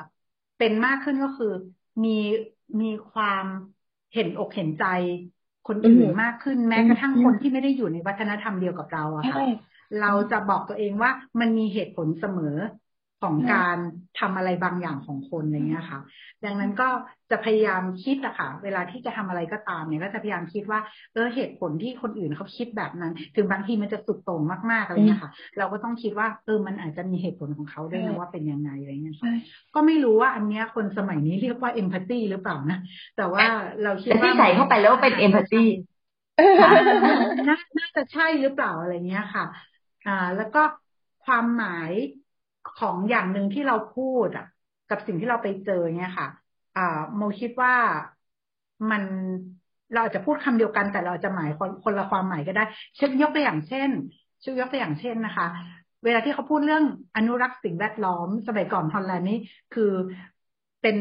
[0.57, 1.53] เป็นมากขึ้นก็คือ
[2.03, 2.17] มี
[2.81, 3.45] มีความ
[4.13, 4.85] เห็นอกเห็นใจ
[5.67, 9.37] คนอื่นมากขึ้นแม้กระทั่งคนที่ไม่ได้อยู่ในวัฒนธรรมเดียวกับเราอะค่ะ
[10.01, 12.55] เราจะบอกตัวเองว่ามันมีเหตุผลเสมอ
[13.21, 13.77] ของการ
[14.19, 15.99] ทำอะไรบางอย่างของคนอะไรเงี้ยค่ะ
[16.45, 16.89] ดังนั้นก็
[17.31, 20.79] จะพยายามคิดอะค่ะ เวลาที่จะทำอะไรก็ตามเนี่ยก็จะพยายามคิดว่า
[21.13, 29.31] เออเหตุผลที่คนอื่นเขาคิดแบบนั้น ถึงบางทีมันจะสุดโต่งมากๆอะไรเงี้ยค่ะ เราก็ต้องคิดว่าเออมันอาจจะมีเหตุผลของเขาด้วยนะว่าเป็นยังไงอะไรเงี้ยค่ะ
[29.75, 32.79] ก็ไม่รู้ว่าอันเนี้ยคนสมัยนี้เรียกว่าเอมพัตตีหรือเปล่านะ
[33.17, 33.43] แต่ว่า
[33.83, 35.63] เราคิดว่าที่ใส่เข้าไปแล้วเป็นเอมพัตตี
[37.79, 39.45] น่าจะใช่หรือเปล่าอะไรเงี้ยค่ะ
[40.07, 40.61] อ่า แล้วก็
[41.25, 41.91] ความหมาย
[42.79, 44.45] ของอย่างหนึ่งที่เราพูดอะ
[44.89, 46.27] กับสิ่งที่เราไปเจอเนี่ยค่ะ
[46.77, 47.75] อ่าโมคิดว่า
[48.91, 49.03] มัน
[49.93, 52.63] เราอาจจะพูดคำเดียวกันแต่เราจะหมายคนคนละความหมายก็ได้
[52.97, 53.89] เช่นยกตัวอย่างเช่น
[54.43, 55.47] ชื่อยกตัวอย่างเช่นนะคะ
[56.03, 59.39] เวลาที่เขาพูดเรื่องอนุรักษ์สิ่งแวดล้อม สมัยก่อนฮอลแลนด์นี่
[59.73, 59.91] คือ
[60.81, 60.97] เป็น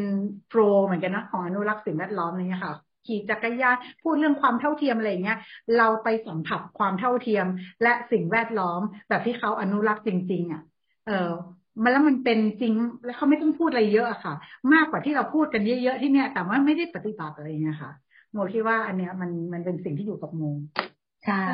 [0.49, 2.75] โปรเหมือนกันนะของอนุรักษ์สิ่งแวดล้อมอะไรเงี้ยค่ะ
[3.07, 5.39] ขี่จักรยานพูดเรื่องความเท่าเทียมอะไรเงี้ย
[5.77, 7.47] เราไปสัมผัสความเท่าเทียม
[7.83, 10.63] และสิ่งแวดล้อม แบบที่เขาอนุรักษ์จริง ๆอะ
[11.07, 11.31] เออ
[11.83, 12.73] มันแล้วมันเป็นจริง
[13.05, 14.35] แล้วเขาไม่ต้องพูดอะไรเยอะอะค่ะ
[14.73, 17.93] มากกว่าที่เราพูดกันเยอะๆที่เนี้ยแต่ว่าไม่ได้ปฏิบัติอะไรเงี้ยค่ะ
[18.33, 20.43] โมคิดว่าอันเนี้ยมันมันเป็นสิ่งที่อยู่กับโม
[21.27, 21.45] ใช่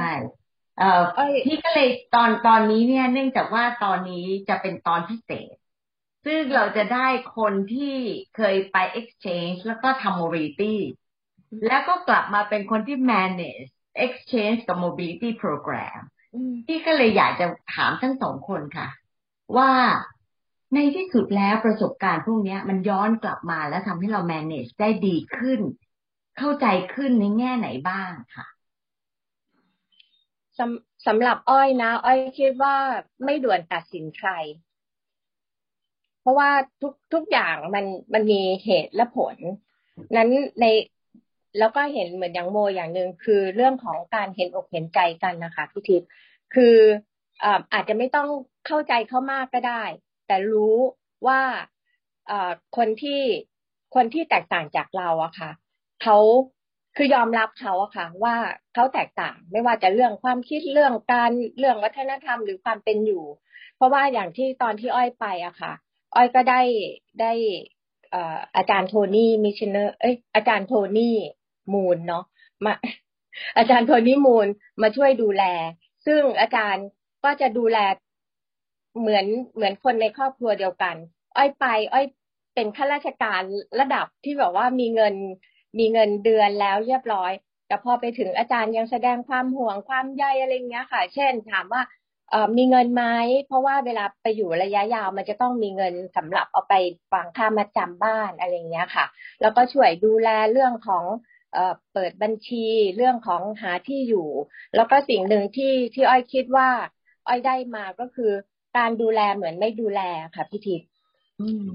[0.78, 1.02] เอ่อ
[1.46, 5.54] พี่ก็เลยตอนตอนนี้เนี่ย เนื่องจากว่าตอนนี้จะเป็นตอนพิเศษ
[6.24, 7.06] ซึ่งเราจะได้
[7.36, 7.94] คนที่
[8.36, 10.74] เคยไป exchange แล้วก็ทำ mobility
[11.68, 13.70] แล้วก็กลับมาเป็นคนที่ manage
[14.04, 16.00] exchange กับ mobility program
[16.66, 18.88] พี่ก็เลยอยากจะถามทั้งสองคนค่ะ
[19.56, 19.70] ว่า
[20.72, 25.60] ในที่สุดแล้วประสบการณ์พวกนี้มันย้อนกลับมาแล้วทำให้เรา manage ได้ดีขึ้น
[26.38, 28.46] เข้าใจขึ้นในแง่ไหนบ้างค่ะ
[30.58, 32.76] สำสำหรับอ้อยนะ อ้อยคิดว่า
[33.24, 34.30] ไม่ด่วนตัดสินใคร
[36.20, 36.50] เพราะว่า
[36.82, 39.36] ทุกทุกอย่างมันมันมีเหตุและผล
[40.16, 40.64] นั้นใน
[41.58, 46.08] แล้วก็เห็นเหมือนอย่างโมอย่างหนึ่งคือเรื่องของการเห็นอกเห็นใจกันนะคะพี่ทิพย์
[46.54, 46.76] คือ
[47.72, 48.28] อาจจะไม่ต้อง
[48.66, 49.82] เข้าใจเขามากก็ได้
[50.26, 50.76] แต่รู้
[51.26, 51.40] ว่า
[52.76, 53.22] คนที่
[53.94, 55.50] คนที่แตกต่างจากเราอะค่ะ
[56.02, 56.18] เขา
[56.96, 58.36] คือยอมรับเขาอะค่ะ ว่า
[58.74, 63.24] เขาแตกต่างไม่ว่าจะเรื่องความคิดเรื่องการเรื่องวัฒนธรรมหรือความเป็นอยู่
[63.76, 65.72] เพราะว่าอย่างที่ตอนที่อ้อยไปอะค่ะ
[66.14, 66.60] อ้อยก็ได้
[67.20, 67.32] ได้
[68.56, 71.16] อาจารย์โทนี่มิชเนอร์เอ้ยอาจารย์โทนี่
[71.72, 72.24] มูลเนาะ
[72.64, 72.74] มา
[73.58, 74.46] อาจารย์โทนี่มูล
[74.82, 75.44] มาช่วยดูแล
[76.06, 76.84] ซึ่งอาจารย์
[77.24, 77.78] ก็จะดูแล
[79.00, 80.96] เหมือนเหมือนคนในครอบครัวเดียวกัน
[81.36, 82.06] อ้อยไป อ้อย
[82.54, 83.42] เป็นข้าราชการ
[83.80, 85.14] ระดับที่แบบว่ามีเงิน
[85.78, 87.32] มีเงินเดือนแล้วเรียบร้อย
[87.66, 91.82] แต่พอไปถึงอาจารย์ยังแสดงความห่วงความใยอะไรเงี้ยค่ะ เช่น ถามว่า
[92.56, 93.04] มีเงินไหม
[93.46, 96.74] เพราะว่าเวลาไปอยู่ระยะยาว มันจะต้องมีเงินสำหรับเอาไป
[97.12, 99.06] ฟังค่ามาจำบ้านอะไรเงี้ยค่ะ
[99.40, 101.04] แล้วก็ช่วยดูแลเรื่องของ
[101.52, 101.58] เอ
[101.92, 104.28] เปิดบัญชีเรื่องของหาที่อยู่
[104.76, 106.68] แล้วก็สิ่งหนึ่งที่ที่อ้อยคิดว่า
[107.28, 108.32] อ้อยได้มาก็คือ
[108.76, 110.00] การดูแลเหมือนไม่ดูแล
[110.34, 110.88] ค่ะพี่ทิพย์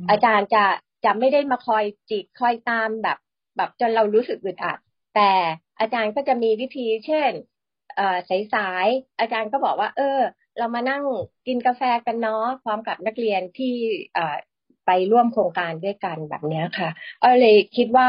[0.10, 0.66] อาจารย์จะ
[1.06, 3.18] จะไม่ได้มาคอยจิกคอยตามแบบ
[3.58, 4.78] แบบจนเรารู้สึกอึดอัด
[5.16, 5.32] แต่
[5.80, 7.32] อาจารย์ก็จะมีวิธี เช่น
[7.96, 8.18] เอ่อ
[8.54, 10.20] สายๆอาจารย์ก็บอกว่า เออ
[10.58, 11.04] เรามานั่ง
[11.48, 13.74] กินกาแฟกันเนาะพร้อมกับนักเรียนที่
[14.14, 14.36] เอ่อ
[14.86, 16.90] ไปร่วมโครงการด้วยกันแบบนี้ค่ะ
[17.24, 18.08] อ้อยเลยคิดว่า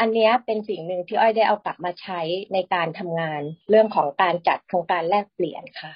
[0.00, 2.20] อันนี้เป็นสิ่งหนึ่งที่อ้อยได้เอากลับมาใช้
[2.52, 5.92] ในการทำงานเรื่องของการจัดโครงการแลกเปลี่ยนค่ะ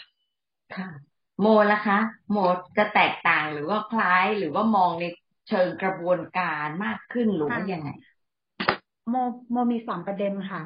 [0.74, 0.88] ค่ะ
[1.42, 1.98] โมล่ะคะ
[2.30, 2.36] โม
[2.76, 5.04] จะแตกต่างหรือว่าคล้ายหรือว่ามองใน
[5.48, 7.90] เชิงกระบวนการมากขึ้นหรือว่ายังไง
[9.10, 9.14] โม
[9.52, 10.62] โมมีสองประเด็นค่ะ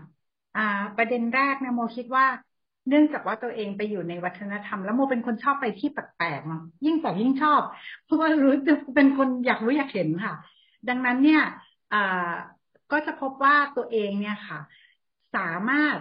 [0.56, 2.26] อ่า ประเด็นแรกเนี่ยโมคิดว่า
[2.88, 7.60] เนื่องจากว่าตัวเองไปอยู่ในวัฒนธรรม แล้วโมเป็นคนชอบไปที่แปลกๆเนาะยิ่งแต่ยิ่งชอบ
[8.04, 8.52] เพราะว่ารู้
[8.94, 10.34] เป็นคนอยากรู้อยากเห็นค่ะ
[10.88, 11.42] ดังนั้นเนี่ย
[11.92, 12.30] อ่า
[12.92, 14.58] ก็จะพบว่าตัวเองเนี่ยค่ะ
[15.36, 15.96] สามารถ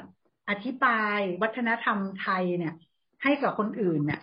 [0.50, 2.74] อธิบายวัฒนธรรมไทยเนี่ย
[3.24, 4.22] ให้กับคนอื่นเนี่ย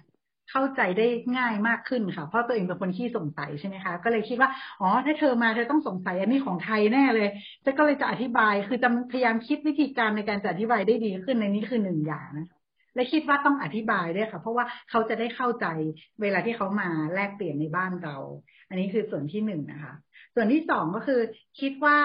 [0.51, 4.51] เข้าใจได้ง่ายมากขึ้นค่ะ เพราะตัวเองเป็นคนขี้สงสัยใช่ไหมคะ ก็เลยคิดว่า
[4.81, 7.29] อ๋อ ถ้าเธอมาเธอต้องสงสัยอันนี้ของไทยแน่เลย
[7.65, 12.49] จะก็เลยจะอธิบาย คือจะพยายามคิดวิธีการในการจะอธิบายได้ดีขึ้นในนี้คือหนึ่งอย่างนะ
[12.95, 15.67] และคิดว่าต้องอธิบายด้วยค่ะ เพราะว่าเขาจะได้เข้าใจ
[16.23, 18.17] เวลาที่เขามาแลกเปลี่ยนในบ้านเรา
[18.69, 19.95] อันนี้คือส่วนที่หนึ่งนะคะ
[20.35, 21.21] ส่วนที่สองก็คือ
[21.61, 21.99] คิดว่า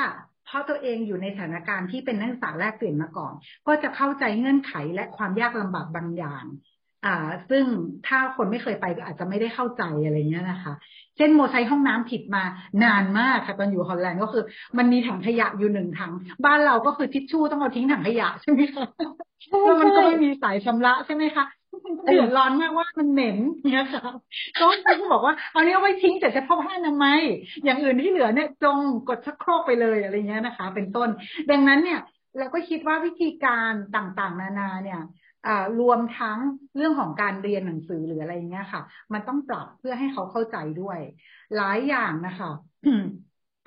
[0.45, 3.33] เพราะตัวเองอยู่ในสถานการณ์ที่เป็นนักศึกษาแลกเปลี่ยนมาก่อน
[3.67, 6.43] ก็จะเข้าใจเงื่อนไขและความยากลำบากบางอย่าง
[7.07, 7.17] อ่า
[7.49, 7.65] ซึ่ง
[8.07, 10.73] ถ้าคนไม่เคยไปก็อาจจะไม่ได้เข้าใจอะไรเงี้ยนะคะ
[11.17, 12.43] เช่นโมใช้ห้องน้ำผิดมา
[12.83, 14.43] นานมากค่ะตอนอยู่ฮอลแลนด์ก็คือ
[14.77, 16.11] มันมีถังขยะอยู่หนึ่งถัง
[16.45, 18.85] บ้านเราก็คือทิชชู่ต้องเอาทิ้งถังขยะใช่ไหมคะ
[19.63, 21.45] แล้วมันก็ไม่มีสายชำระใช่ไหมคะ
[22.03, 23.37] เดือดร้อนมากว่ามันเหม็น
[23.71, 24.03] เนี่ยค่ะ
[24.59, 24.65] ก็
[24.99, 27.19] ก็บอกว่าเอาเนี้ยไว้ทิ้งแต่เฉพาะผ้าอนามัย
[27.63, 28.77] อย่างอื่นที่เหลือเนี่ยจง
[29.09, 31.09] กดชักโครกไปเลยอะไรเงี้ยนะคะ เป็นต้น
[31.51, 31.99] ดังนั้นเนี่ย
[32.37, 35.01] เราก็คิดว่าวิธีการต่างๆ นานาเนี่ย
[35.79, 36.37] รวมทั้ง
[36.75, 38.81] เรื่องของการเรียนหนังสือหรืออะไรเงี้ยค่ะ
[39.13, 40.99] มันต้องปรับเพื่อให้เขาเข้าใจด้วย
[41.55, 42.51] หลายอย่างนะคะ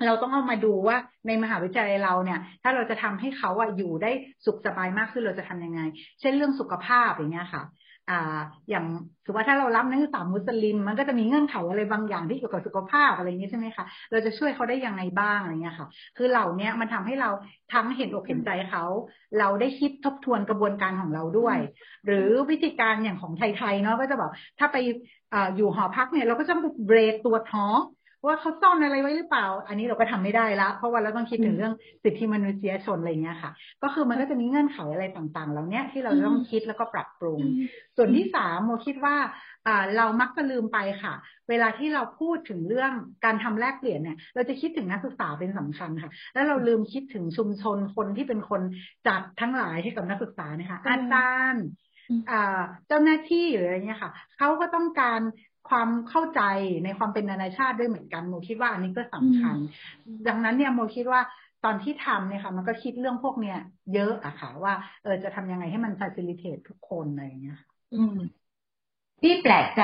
[0.05, 4.11] เราต้องเอามาดูว่าในมหาวิทยาลัยเราเนี่ย ถ้าเราจะทำให้เขาอะอยู่ได้
[4.45, 5.81] สุขสบายมากขึ้นเราจะทํำยังไง
[6.19, 7.63] เช่นเรื่องสุขภาพอย่างเงี้ยค่ะ
[8.11, 8.85] อ่าอย่าง
[9.25, 17.29] ถือว่าถ้าเรารับนักศึกษามุสลิม มันก็จะมีเงื่อนไขอะไรบางอย่างที่เกี่ยวกับสุขภาพอะไรอย่างนี้ใช่ไหมคะเราจะช่วยเขาได้ยังไงบ้างอะไรเงี้ยค่ะ คือเหล่านี้มันทำให้เรา
[17.73, 18.83] ทั้งเห็นอกเห็นใจเขา
[19.39, 21.57] เราได้คิดทบทวนกระบวนการของเราด้วย
[22.05, 24.77] หรือวิธีการอย่างของไทยๆเนาะก็จะบอกถ้าไป
[25.33, 27.79] ออยู่หอพักเนี่ยเราก็จะเบรกตัวท้อง
[28.25, 33.51] ว่าเขาซ่อนอะไรไว้หรือเปล่า อันนี้เราก็ทำไม่ได้ละ เพราะว่าเราต้องคิดถึงเรื่องสิทธิมนุษยชนอะไรเงี้ยค่ะ
[33.83, 37.39] ก็คือมันก็จะมีเงื่อนไขอะไรต่างๆเหล่านี้ที่เราต้องคิดแล้วก็ปรับปรุง
[37.97, 39.15] ส่วนที่สามโมคิดว่า
[39.67, 41.13] อ่าเรามักจะลืมไปค่ะ
[41.49, 42.91] เวลาที่เราพูดถึงเรื่อง
[43.25, 48.61] การทำแลกเปลี่ยนเนี่ย เราจะคิดถึงนักศึกษาเป็นสำคัญค่ะ แล้วเราลืมคิดถึงชุมชนคนที่เป็นคน
[49.07, 51.65] จัดทั้งหลายให้กับนักศึกษานะคะอาจารย์
[52.87, 55.21] เจ้าหน้าที่หรืออะไรเงี้ยค่ะเขาก็ต้องการ
[55.69, 56.41] ความเข้าใจ
[56.83, 59.55] ในความเป็นนานาชาติด้วยเหมือนกันโมคิดว่าอันนี้ก็สำคัญ
[60.27, 61.21] ดังนั้นเนี่ยโมคิดว่า
[61.65, 63.57] ตอนที่ทำเนี่ยค่ะมันก็คิดเรื่องพวกเนี้ย
[63.93, 67.59] เยอะอะค่ะ ว่าเออจะทำยังไงให้มันฟ a c i l i t a t e ทุกคนอะไรอย่างเงี้ย
[67.95, 68.17] อืม
[69.21, 69.83] พี่แปลกใจ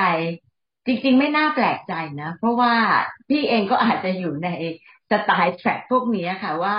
[0.86, 2.74] จริง ๆ ไม่น่าแปลกใจนะ เพราะว่า
[3.28, 4.48] พี่เองก็อาจจะอยู่ใน
[5.10, 6.76] สไตล์แทร็กพวกนี้ค่ะว่า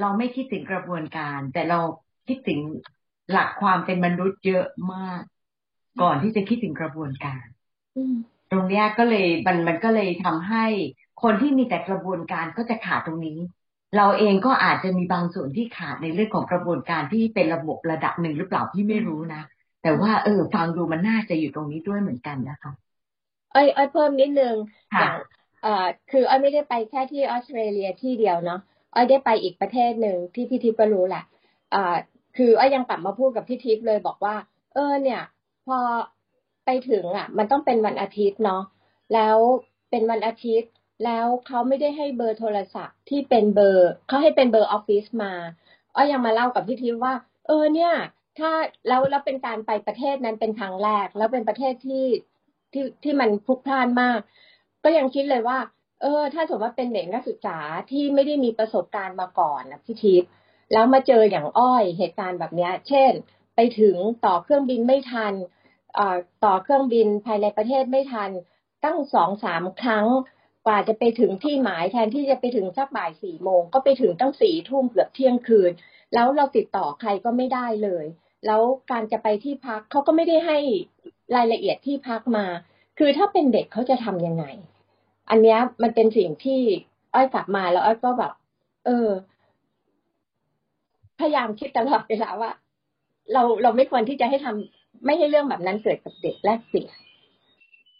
[0.00, 1.80] เราไม่คิดถึงกระบวนการ แต่เรา
[2.28, 2.60] คิดถึง
[3.32, 5.22] หลักความเป็นมนุษย์เยอะมาก
[6.02, 7.44] ก่อนที่จะคิดถึงกระบวนการ
[8.50, 10.64] ตรงนี้ก็เลยมันมันก็เลยทำให้
[11.22, 13.38] คนที่มีแต่กระบวนการก็จะขาดตรงนี้
[13.96, 19.42] เราเองก็อาจจะมีบางส่วนที่ขาดในเรื่องของกระบวนการที่เป็นระบบระดับหนึ่งหรือเปล่าพี่ไม่รู้นะ
[19.82, 22.72] แต่ว่าเออฟังดูมันน่าจะอยู่ตรงนี้ด้วยเหมือนกันนะคะ
[23.52, 24.54] เอ้ยอ้อยเพิ่มนิดนึง
[24.98, 25.14] อย่าง
[25.62, 28.60] เอ่อคืออ้อยไม่ได้ไปแค่ที่ออสเตรเลียที่เดียวเนาะ
[28.94, 31.22] อ้อยได้ไปอีกประเทศหนึ่งที่พี่ทิพย์ก็รู้แหละ
[31.74, 31.94] อ่า
[32.36, 34.34] คืออ้อยยังกลับมาพูดกับพี่ทิพย์เลยบอกว่า
[34.74, 35.20] เออเนี่ย
[35.66, 35.78] พอ
[36.64, 38.62] ไปถึงอะ มันต้องเป็นวันอาทิตย์เนาะ
[39.14, 39.36] แล้ว
[39.90, 40.70] เป็นวันอาทิตย์
[41.04, 45.32] แล้วเขาไม่ได้ให้เบอร์โทรศัพท์ที่เป็นเบอร์เขาให้เป็นเบอร์ออฟฟิศมา
[45.94, 47.14] อ้อยังมาเล่ากับพี่ทิพย์ว่า
[47.46, 47.92] เออเนี่ย
[48.38, 48.50] ถ้า
[48.88, 52.06] แล้วแล้วเป็นการไปประเทศนั้นเป็นครั้งแรก แล้วเป็นประเทศที่
[52.72, 54.20] ที่ที่มันพลุกพล่านมาก
[54.84, 55.58] ก็ยังคิดเลยว่า
[56.02, 57.58] เออ ถ้าสมมติว่าเป็นเด็กนักศึกษา
[57.90, 60.30] ที่ไม่ได้มีประสบการณ์มาก่อนนะพี่ทิพย์
[60.72, 63.12] แล้วมาเจออย่างอ้อยเหตุการณ์แบบนี้เช่น
[63.56, 65.34] ไปถึงต่อเครื่องบินไม่ทัน
[66.44, 68.30] ต่อเครื่องบินภายในประเทศไม่ทัน
[68.84, 70.06] ตั้งสองสามครั้ง
[70.66, 75.70] กว่าจะไปถึงที่หมายแทนที่จะไปถึงสักบ่ายสี่โมง ก็ไปถึงตั้งสี่ทุ่มเกือบเที่ยงคืน
[76.14, 78.04] แล้วเราติดต่อใครก็ไม่ได้เลย
[78.46, 80.58] แล้วการจะไปที่พักเขาก็ไม่ได้ให้
[81.36, 82.46] รายละเอียดที่พักมา
[82.98, 84.44] คือถ้าเป็นเด็กเขาจะทํำยังไง
[85.30, 86.60] อันนี้มันเป็นสิ่งที่
[87.14, 88.32] อ้อยกลับมาแล้วอ้อยก็แบบ
[88.86, 89.08] เออ
[91.18, 92.50] พยายามคิดตลอดเวลาว่า
[93.32, 96.92] เราเราไม่ควรที่จะให้ทำ ไม่ให้เรื่องแบบนั้นเกิดกับเด็กแรกเปลี่ยน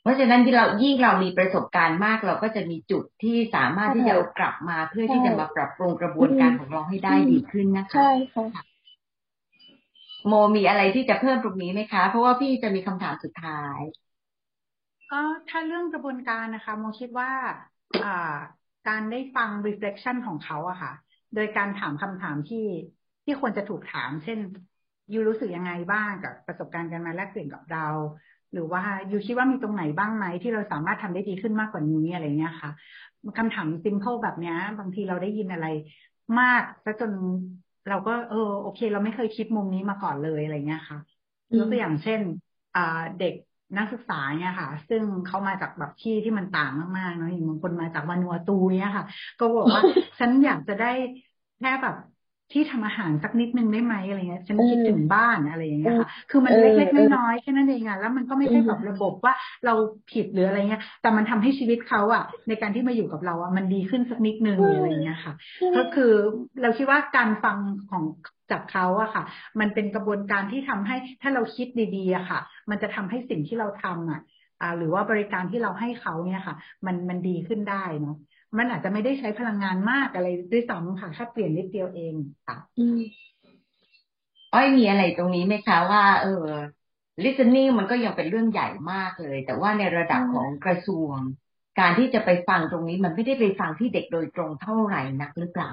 [0.02, 8.64] เพราะฉะนั้นที่เรายิ่งเรามีประสบการณ์มากเราก็จะมีจุดที่สามารถที่จะกลับมาเพื่อที่จะมาปรับปรุงกระบวนการของเราให้ได้ดีขึ้นนะคะใช่ค่ะ
[10.28, 13.78] โมมีอะไรที่จะเพิ่มตรงนี้ไหมคะ เพราะว่าพี่จะมีคำถามสุดท้าย
[15.10, 15.16] ก็
[15.48, 17.30] ถ้าเรื่องกระบวนการนะคะ โมคิดว่า
[18.02, 18.08] อ่า
[18.88, 20.92] การได้ฟัง reflection ของเขาอะค่ะ
[21.34, 22.58] โดยการถามคำถามที่
[23.24, 24.38] ที่ควรจะถูกถาม เช่น
[25.12, 27.86] ยูรู้สึกยังไงบ้างกับประสบการณ์การมาแลกเปลี่ยนกับเรา
[28.52, 32.70] หรือว่ายูคิดว่ามีตรงไหนบ้างไหมที่เราสามารถทำได้ดีขึ้นมากกว่านี้อะไรเงี้ยค่ะ
[33.38, 35.66] คำถามซิมเพิลแบบนี้บางทีเราได้ยินอะไร
[36.40, 37.12] มากซะจน
[37.88, 40.98] เราก็เออโอเค เราไม่เคยคิดมุมนี้มาก่อนเลยอะไรเงี้ยค่ะ
[41.58, 42.20] ยกตัวอย่างเช่น
[42.76, 43.34] อ่าเด็ก
[43.76, 49.06] นักศึกษาเนี่ยค่ะ ซึ่งเขามาจากแบบที่ที่มันต่างมากๆเนาะอย่างบางคนมาจากวานัวตูเนี่ยค่ะ
[49.40, 49.82] ก็บอกว่า
[50.18, 50.92] ฉันอยากจะได้
[51.58, 51.96] แค่แบบ
[52.52, 59.34] ที่ทำอาหารสักนิดนึงได้ไหมอะไรเงี้ยฉันคิดถึงบ้านอะไรอย่างเงี้ยค่ะคือมันเล็กๆน้อยๆแค่นั้นเองอะแล้วมันก็ไม่ใช่แบบระบบว่า
[59.64, 59.74] เรา
[60.12, 65.34] ผิดหรืออะไรเงี้ย แต่มันทำให้ชีวิตเขาอะในการที่มาอยู่กับเราอะมันดีขึ้นสักนิดนึงอะไรเงี้ยค่ะ
[65.76, 66.12] ก็คือ
[66.62, 67.58] เราคิดว่าการฟัง
[67.90, 68.04] ของ
[68.50, 69.24] จากเขาอะค่ะ
[69.60, 74.20] มันเป็นกระบวนการที่ทำให้ถ้าเราคิดดีๆอะค่ะ มันจะทำให้สิ่งที่เราทำอะ
[74.60, 78.16] อ่าหรือว่าบริการที่เราให้เขาเนี่ยค่ะ มันมันดีขึ้นได้เนาะ
[78.58, 82.14] มันอาจจะไม่ได้ใช้พลังงานมากอะไรด้วยซ้ำค่ะแค่เปลี่ยนนิดเดียวเอง
[82.46, 82.56] ค่ะ
[84.52, 86.46] อ้อยมีอะไรตรงนี้ไหมคะว่า เออ
[87.24, 91.16] listening มันก็ยังเป็นเรื่องใหญ่มากเลย แต่ว่าในระดับของกระทรวง
[91.80, 95.70] การที่จะไปฟังตรงนี้ มันไม่ได้ไปฟังที่เด็กโดยตรงเท่าไหร่นักหรือเปล่า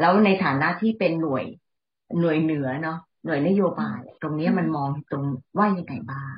[0.00, 1.44] แล้วในฐานะที่เป็นหน่วย
[2.20, 5.24] หน่วยเหนือเนาะหน่วยนโยบาย ตรงนี้มันมองตรง
[5.58, 6.34] ว่ายังไงบ้าง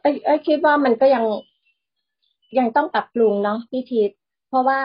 [0.00, 1.24] ไอ้ไอ้คิดว่ามันก็ยัง
[2.58, 4.23] ยังต้องปรับปรุงเนาะพี่ทิศเพ
[4.54, 4.80] ราะว่า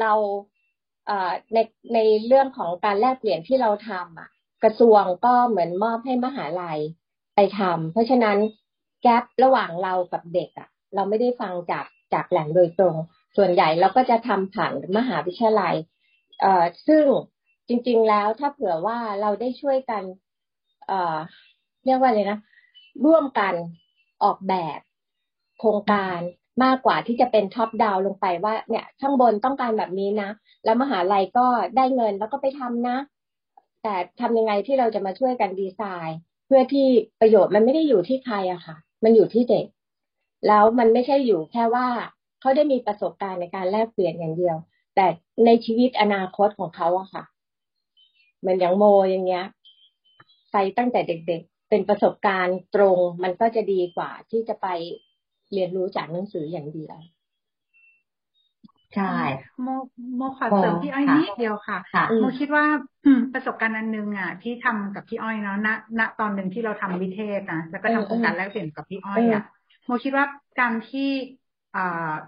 [0.00, 0.12] เรา
[1.54, 1.58] ใน
[1.94, 4.28] ในเรื่องของการแลกเปลี่ยนที่เราทำอะ
[4.64, 6.78] กระทรวงก็เหมือนมอบให้มหาลัย
[7.34, 8.38] ไปทำเพราะฉะนั้น
[9.02, 12.96] แกลระหว่างเรากับเด็กอะ เราไม่ได้ฟังจากจากแหล่งโดยตรง
[13.36, 15.74] ส่วนใหญ่เราก็จะทำผ่านมหาวิทยาลัย
[16.40, 17.04] เอ่อซึ่ง
[17.68, 20.02] จริง ๆ แล้วถ้าเผื่อว่าเราได้ช่วยกัน
[20.86, 21.16] เอ่อ
[21.84, 22.38] เรียกว่าอะไรนะ
[23.04, 23.54] ร่วมกัน
[24.24, 24.78] ออกแบบ
[25.58, 26.18] โครงการ
[26.62, 30.30] มากกว่าที่จะเป็นท็อปดาวลงไปว่าเนี่ยข้างบนต้องการแบบนี้นะ
[30.64, 32.96] แล้วมหาลัยก็ได้เงินแล้วก็ไปทำนะ
[33.82, 36.88] แต่ทำยังไงที่เราจะมาช่วยกันดีไซน์ เพื่อที่
[37.20, 39.66] ประโยชน์มันไม่ได้อยู่ที่ใครอะค่ะ มันอยู่ที่เด็ก
[40.48, 41.86] แล้วมันไม่ใช่อยู่แค่ว่า
[42.40, 44.56] เขาได้มีประสบการณ์ในการแลกเปลี่ยนอย่างเดียว
[44.94, 45.06] แต่
[45.46, 47.24] ในชีวิตอนาคตของเขาอะค่ะ
[48.40, 49.44] เหมือนอย่างโมอย่างเงี้ย
[50.52, 54.66] ไปตั้งแต่เด็ก ๆ เป็นประสบการณ์ตรงมันก็จะดีกว่าที่จะไป
[55.52, 56.96] เรียนรู้จากหนังสืออย่างเดียว
[58.94, 59.04] ใช่
[59.60, 59.66] โม
[60.16, 61.78] โมขอเสริมพี่อ้อยนิดเดียวค่ะ
[62.18, 62.64] โมคิดว่า
[63.32, 69.42] ประสบการณ์อันนึงอะที่ทำกับพี่อ้อยเนาะณณตอนหนึ่งที่เราทำวิเทศนะแล้วก็ทำโครงการแลกเปลี่ยนกับพี่อ้อยอะ
[69.86, 70.24] โมคิดว่า
[70.58, 71.00] การที่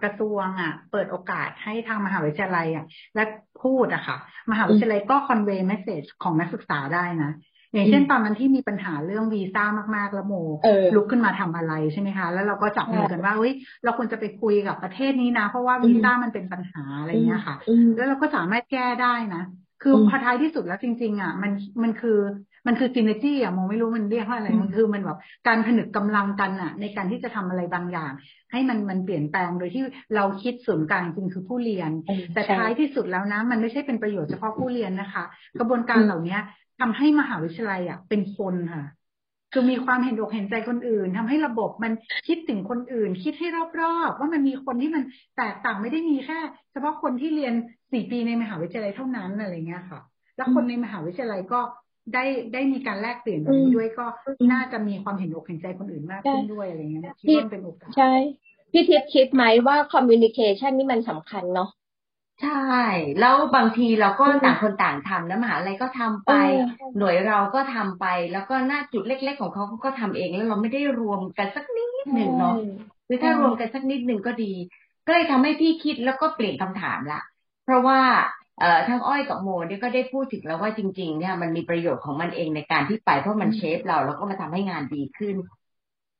[0.02, 3.20] กระทรวงอะ เปิดโอกาสให้ทางมหาวิทยาลัยอะ และ
[3.62, 4.16] พูดอะค่ะ
[4.50, 7.30] มหาวิทยาลัยก็ convey message ของนักศึกษาได้นะ
[7.76, 9.64] อย่างเช่นตอนนั้นที่มีปัญหาเรื่องวีซ่า
[9.96, 10.34] มากๆแล้วโม
[10.94, 13.52] ลุกขึ้นมาทำอะไรใช่ไหมคะ แล้วเราก็จับมือกันว่าเฮ้ย
[13.84, 17.56] เราควรจะไปคุยกับประเทศนี้นะ เพราะว่าวีซ่ามันเป็นปัญหาอะไรเงี้ยค่ะ
[17.96, 19.42] แล้วเราก็สามารถแก้ได้นะ
[19.82, 22.18] คือพอท้ายที่สุดแล้วจริง ๆ อะ มันมันคือ
[22.66, 28.12] มันคือซินเนจี้อะโมไม่รู้มันเรียกว่าอะไร มันคือมันแบบการผนึกกำลังกันอะ ในการที่จะทำอะไรบางอย่าง
[28.52, 29.82] ให้มันมันเปลี่ยนแปลงโดยที่
[30.14, 31.90] เราคิดส่วนกลางจริงคือผู้เรียน
[32.34, 35.24] แต่ท้ายที่สุดแล้วนะ มันไม่ใช่เป็นประโยชน์เฉพาะผู้เรียนนะคะ
[35.58, 36.38] กระบวนการเหล่านี้
[36.80, 38.84] ทำให้มหาวิทยาลัยอะเป็นคนค่ะ
[39.52, 41.92] คือมีความเห็นอกเห็นใจคนอื่นทำให้ระบบมัน
[42.28, 43.48] คิดถึงคนอื่น คิดให้
[43.80, 45.02] รอบๆ ว่ามันมีคนที่มัน
[45.36, 46.38] แตกต่างไม่ได้มีแค่
[46.72, 47.54] เฉพาะคนที่เรียน
[47.92, 50.00] สี่ปีในมหาวิทยาลัยเท่านั้นอะไรเงี้ยค่ะ
[50.36, 51.60] แล้วคนในมหาวิทยาลัยก็
[52.14, 54.06] ได้ได้มีการแลกเปลี่ยนแบบนี้ด้วยก็
[54.52, 58.12] น่าจะมีความเห็นอกเห็นใจคนอื่นมากขึ้นด้วยอะไรเงี้ยคิดว่าเป็นโอกาสใช่
[58.72, 61.70] พี่ทิพย์คิดไหมว่าคอมมิวนิเคชันนี่มันสำคัญเนาะ
[62.40, 62.50] ใช่
[63.18, 66.30] แล้วบางทีเราก็ต่างคนต่างทำนะมหาลัยก็ทำไป
[66.96, 72.54] หน่วยเราก็ทำไป แล้วก็หน้าจุดเล็ก ๆ ของเขาก็ทำเองแล้วเราไม่ได้รวมกันสักนิดหนึ่งเนาะ
[73.06, 74.52] คือถ้ารวมกันสักนิดหนึ่งก็ดี
[75.06, 77.20] ก็เลยทำให้พี่คิดแล้วก็เปลี่ยนคำถามละ
[77.64, 78.00] เพราะว่า
[78.58, 85.36] เอ่อทั้งอ้อยกับโมเนี่ยก็ได้พูดถึงแล้วว่าจริง ๆ เนี่ยมันมีประโยชน์ของมันเองในการที่ไปเพราะมันเชฟเราแล้วก็มาทำให้งานดีขึ้น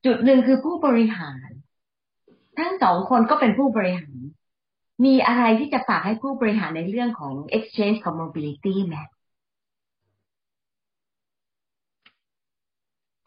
[0.04, 1.48] จุดหนึ่งคือผู้บริหาร
[2.58, 4.20] ทั้งสองคนก็เป็นผู้บริหาร
[5.04, 8.96] มีอะไรที่จะฝากให้ผู้บริหารในเรื่องของ exchange กับ mobility ไหม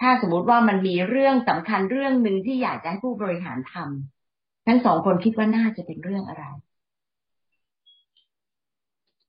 [0.01, 6.43] ถ้าสมมติว่ามันมีเรื่องสำคัญเรื่องหนึ่งที่อยากจะให้ผู้บริหารทำทั้งสองคนคิดว่าน่าจะเป็นเรื่องอะไร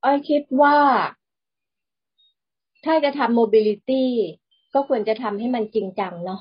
[0.05, 0.77] อ้อยคิดว่า
[2.85, 4.05] ถ้าจะทำ mobility
[4.75, 6.41] ก็ควรจะทำให้มันจริงจังเนาะ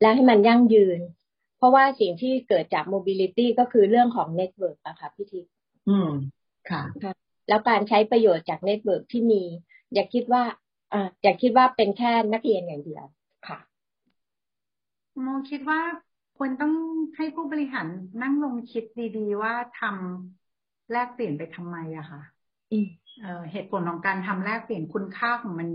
[0.00, 1.00] และให้มันยั่งยืน
[1.60, 5.52] เพราะว่าสิ่งที่เกิดจาก mobility ก็คือเรื่องของ network อะค่ะพี่ทิพย์
[5.88, 6.08] อืม
[6.70, 6.82] ค่ะ
[7.48, 9.42] แล้วการใช้ประโยชน์จาก network ที่มี
[9.94, 10.42] อย่าคิดว่า
[10.92, 13.04] อ่าอย่าคิดว่าเป็นแค่นักเรียนอย่างเดียว
[13.48, 13.58] ค่ะ
[15.22, 15.80] โมคิดว่า
[16.36, 16.72] ควรต้อง
[17.16, 17.86] ให้ผู้บริหาร
[18.22, 18.84] นั่งลงคิด
[19.16, 22.20] ดีๆ ว่าทำแลกเปลี่ยนไปทำไมอะค่ะ
[22.72, 22.86] อืม
[23.52, 25.68] เหตุผลของการทำแลกเปลี่ยนคุณค่าของมัน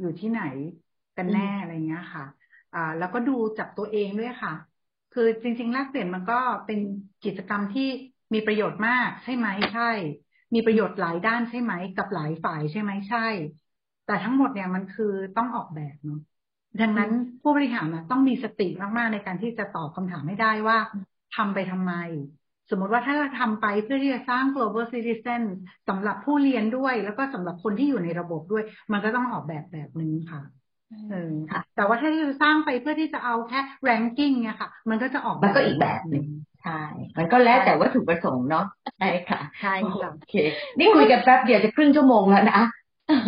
[0.00, 0.40] อยู่ที่ไหน
[1.16, 2.24] กันแน่อะไรเงี้ยค่ะ
[2.72, 4.52] อ่า แล้วก็ดูจากตัวเองด้วยค่ะ
[5.12, 6.78] คือจริงๆแลกเปลี่ยนมันก็เป็น
[7.24, 7.88] กิจกรรมที่
[8.34, 9.90] มีประโยชน์มากใช่ไหมใช่
[10.54, 13.26] มีประโยชน์หลายด้านใช่ไหม กับหลายฝ่ายใช่ไหมใช่
[14.06, 16.20] แต่ทั้งหมดเนี่ยมันคือต้องออกแบบเนาะ
[16.80, 17.10] ดังนั้น
[17.42, 20.78] ผู้บริหารนะต้องมีสติมากๆในการที่จะตอบคำถามให้ได้ว่า
[21.36, 21.92] ทำไปทำไม
[22.70, 25.42] สมมติว่าถ้าทำไปเพื่อที่จะสร้าง global citizen
[25.88, 30.61] สำหรับผู้เรียนด้วย แล้วก็สำหรับคนที่อยู่ในระบบด้วย มันก็ต้องออกแบบแบบนึงค่ะเออ
[31.76, 36.24] แต่ว่าถ้าจะสร้างไปเพื่อที่จะเอาแค่ ranking เนี่ยค่ะ มันก็จะออกมันก็อีกแบบหนึ่ง
[36.62, 36.80] ใช่
[37.18, 38.66] มันก็แล้วแต่วัตถุประสงค์เนาะ
[38.98, 40.34] ใช่ค่ะใช่ค่ะโอเค
[40.78, 42.60] นี่คุยกันแป๊บเดียวจะครึ่งชั่วโมงแล้วนะ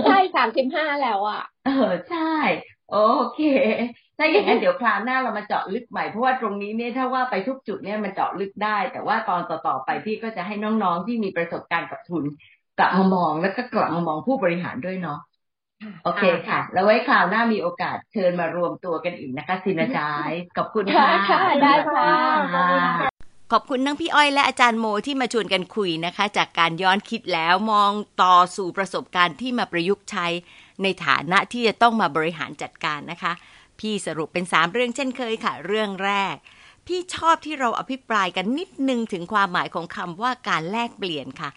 [0.07, 2.33] ใช่สามสิบห้าแล้วอะ เออใช่
[2.90, 2.96] โอ
[3.35, 3.40] เค
[4.18, 12.24] ถ้าอย่างนั้นเดี๋ยวคราวหน้าเรามาเจาะลึกใหม่เพราะว่าตรงนี้เนี่ยถ้าว่าไปทุกจุดเนี่ยมันเจาะลึกได้ แต่ว่าตอนต่อๆไปพี่ก็จะให้น้องๆที่มีประสบการณ์กับทุน
[12.79, 15.18] กลับมามองแล้วก็กลับมามองผู้บริหารด้วยเนาะ
[16.05, 21.07] โอเคค่ะ แล้วไว้คราวหน้ามีโอกาสเชิญมารวมตัวกันอีกนะคะสินาจายขอบคุณค่ะ
[21.62, 22.09] ได้ค่ะ
[23.53, 27.90] ขอบคุณทั้งพี่อ้อยและอาจารย์โมที่มาชวนกันคุยนะคะ จากการย้อนคิดแล้วมอง
[28.23, 30.27] ต่อสู่ประสบการณ์ที่มาประยุกต์ใช้
[30.83, 33.33] ในฐานะที่จะต้องมาบริหารจัดการนะคะ
[33.79, 36.35] พี่สรุปเป็น 3 เรื่องเช่นเคยค่ะ เรื่องแรก
[36.87, 41.51] พี่ชอบที่เราอภิปรายกันนิดนึงถึงความหมายของคำว่าการแลกเปลี่ยนค่ะ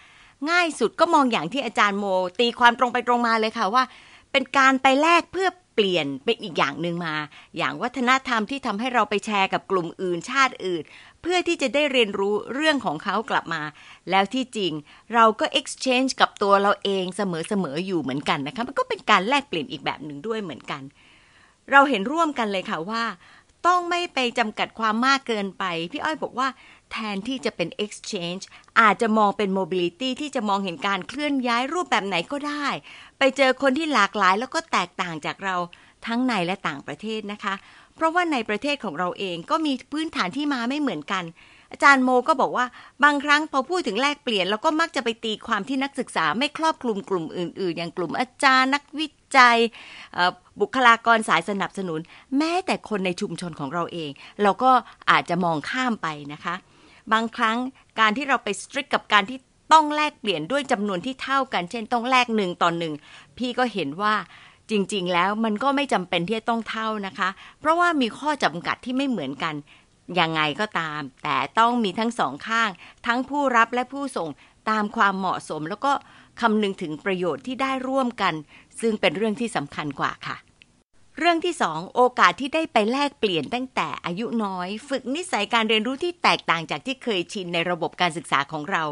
[0.50, 2.06] ง่ายสุดก็มองอย่างที่อาจารย์โม
[2.40, 3.84] ตีความตรงไปตรงมาเลยค่ะว่า
[4.32, 7.16] เป็นการไปแลกเพื่อเปลี่ยนเป็นอีกอย่างหนึ่งมา
[7.58, 10.84] อย่างวัฒนธรรมที่ทำให้เราไปแชร์กับกลุ่มอื่นชาติอื่น
[11.22, 13.64] เพื่อที่จะได้เรียนรู้เรื่องของเขากลับมา
[14.10, 14.74] แล้วที่จริง
[15.14, 17.22] เราก็ exchange กับตัวเราเองเส
[17.64, 20.82] มอๆอยู่เหมือนกันนะคะมันก็เป็นการแลกเปลี่ยนอีกแบบหนึ่งด้วยเหมือนกัน
[21.72, 23.04] เราเห็นร่วมกันเลยค่ะว่า
[23.68, 26.48] ต้องไม่ไปจำกัดความมากเกินไป พี่อ้อยบอกว่า
[26.92, 28.44] แทนที่จะเป็น exchange
[28.80, 32.68] อาจจะมองเป็น mobility ที่จะมองเห็นการเคลื่อนย้ายรูปแบบไหนก็ได้
[33.18, 35.56] ไปเจอคนที่หลากหลายแล้วก็แตกต่างจากเรา
[36.08, 37.54] ทั้งในและต่างประเทศนะคะ
[37.96, 41.26] เพราะว่าในประเทศของเราเองก็มีพื้นฐานที่มาไม่เหมือนกัน
[41.72, 42.66] อาจารย์โมก็บอกว่า
[43.04, 49.58] บางครั้งพอพูดถึงแลกเปลี่ยนเราก็มักจะไปตีความที่นักศึกษาไม่ครอบคลุมกลุ่มอื่น ๆ อย่างกลุ่มอาจารย์นักวิจัย
[50.62, 52.00] บุคลากรสายสนับสนุน
[52.38, 54.12] แม้แต่คนในชุมชนของเราเอง
[54.44, 54.72] เราก็
[55.12, 56.56] อาจจะมองข้ามไปนะคะ
[57.14, 57.58] บางครั้ง
[58.00, 59.38] การที่เราไปสตริกกับการที่
[59.74, 62.94] ต้องแลกเปลี่ยนด้วยจำนวนที่เท่ากัน เช่นต้องแลกหนึ่งต่อหนึ่ง
[63.38, 64.16] พี่ก็เห็นว่า
[64.70, 69.56] จริง ๆ แล้วมันก็ไม่จำเป็นที่จะต้องเท่านะคะ เพราะว่ามีข้อจำกัดที่ไม่เหมือนกัน
[70.20, 72.70] ยังไงก็ตาม แต่ต้องมีทั้งสองข้าง
[73.06, 74.30] ทั้งผู้รับและผู้ส่ง
[74.70, 75.92] ตามความเหมาะสม แล้วก็
[76.42, 78.34] คำนึงถึงประโยชน์ที่ได้ร่วมกัน
[78.82, 80.38] ซึ่งเป็นเรื่องที่สำคัญกว่าค่ะ
[81.20, 88.84] เรื่องที่สองโอกาสที่ได้ไปแลกเปลี่ยนตั้งแต่อายุน้อย ฝึกนิสัยการเรียนรู้ที่แตกต่างจากที่เคยชินในระบบการศึกษาของเรา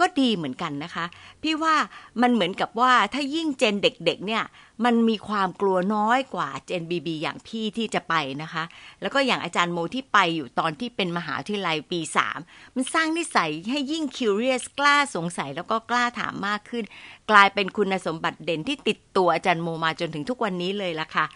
[0.00, 1.04] ก็ดีเหมือนกันนะคะ
[1.42, 1.74] พี่ว่า
[2.22, 4.44] มันเหมือนกับว่าถ้ายิ่งเจนเด็กๆ เนี่ย
[4.84, 8.64] มันมีความกลัวน้อยกว่าเจนบีบีอย่างพี่ที่จะไปนะคะ
[9.00, 12.38] แล้วก็อย่างอาจารย์โมที่ไปอยู่ตอนที่เป็นมหาวิทยาลัยปีสาม
[12.74, 16.84] มันสร้างนิสัยให้ยิ่ง curious กล้าสงสัยแล้วก็กล้าถามมากขึ้น
[17.30, 21.26] กลายเป็นคุณสมบัติเด่นที่ติดตัวอาจารย์โมมาจนถึงทุกวันนี้เลยละค่ะ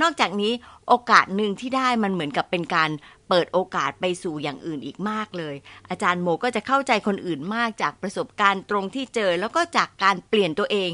[0.00, 0.52] นอกจากนี้
[0.88, 2.90] โอกาสหนึ่งที่ได้มันเหมือนกับเป็นการ
[3.28, 5.54] เปิดโอกาสไปสู่อย่างอื่นอีกมากเลย
[5.90, 10.90] อาจารย์โมก็จะเข้าใจคนอื่นมากจากประสบการณ์ตรงที่เจอ แล้วก็จากการเปลี่ยนตัวเอง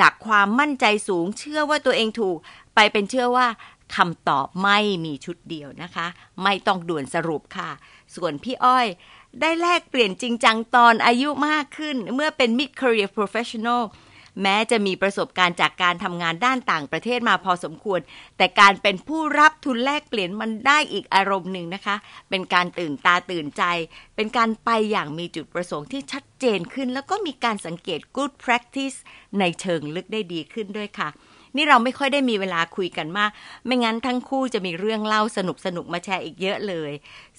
[0.00, 2.36] จากความมั่นใจสูงเชื่อว่าตัวเองถูก
[2.74, 3.46] ไปเป็นเชื่อว่า
[3.96, 6.06] คำตอบไม่มีชุดเดียวนะคะ
[6.42, 7.70] ไม่ต้องด่วนสรุปค่ะ
[8.14, 8.86] ส่วนพี่อ้อย
[9.40, 13.82] ได้แลกเปลี่ยนจริงจังตอนอายุมากขึ้น เมื่อเป็น mid career professional
[14.42, 18.00] แม้จะมีประสบการณ์จากการทำงานด้านต่างประเทศมาพอสมควร
[18.36, 21.96] แต่การเป็นผู้รับทุนแลกเปลี่ยนมันได้อีกอารมณ์หนึ่งนะคะ
[22.30, 23.62] เป็นการตื่นตาตื่นใจ
[24.16, 28.96] เป็นการไปอย่างมีจุดประสงค์ที่ชัดเจนขึ้น แล้วก็มีการสังเกต good practice
[29.38, 31.10] ในเชิงลึกได้ดีขึ้นด้วยค่ะ
[31.58, 33.30] นี่เราไม่ค่อยได้มีเวลาคุยกันมาก
[33.66, 36.92] ไม่งั้นทั้งคู่จะมีเรื่องเล่าสนุกสนุกมาแชร์อีกเยอะเลย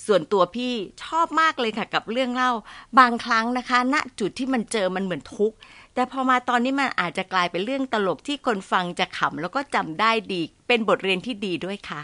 [0.05, 2.51] ส่วนตัวพี่ชอบมากเลยค่ะกับเรื่องเล่า
[2.99, 5.58] บางครั้งนะคะ ณ จุดที่มันเจอมันเหมือนทุกข์
[5.98, 12.02] แต่พอมาตอนนี้มันอาจจะกลายเป็นเรื่องตลกที่คนฟังจะขำแล้วก็จำได้ดี เป็นบทเรียนที่ดีด้วยค่ะ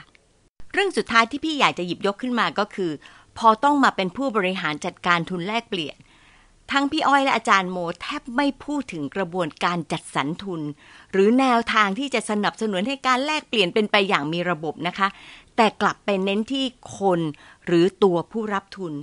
[0.74, 2.92] เรื่องสุดท้ายที่พี่อยากจะหยิบยกขึ้นมาก็คือ
[3.38, 5.98] พอต้องมาเป็นผู้บริหารจัดการทุนแลกเปลี่ยน
[6.72, 10.62] ทั้งพี่อ้อยและอาจารย์โมแทบไม่พูดถึงกระบวนการจัดสรรทุน
[11.12, 15.08] หรือแนวทางที่จะสนับสนุนให้การแลกเปลี่ยนเป็นไปอย่างมีระบบนะคะ
[15.58, 16.66] แต่กลับไปเน้นที่
[16.98, 17.20] คน
[17.66, 18.94] หรือตัวผู้รับทุน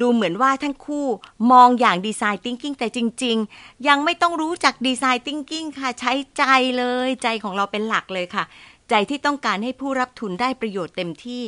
[0.00, 1.06] ดูเหมือนว่าทั้งคู่
[1.52, 6.44] มองอย่างดีไซน์ทิงกิ้งแต่จริง ๆ ยังไม่ต้องรู้จักดีไซน์ทิงกิ้งค่ะใช้ใจ
[6.78, 8.44] เลยใจของเราเป็นหลักเลยค่ะ
[8.90, 11.42] ใจที่ต้องการให้ผู้รับทุนได้ประโยชน์เต็มที่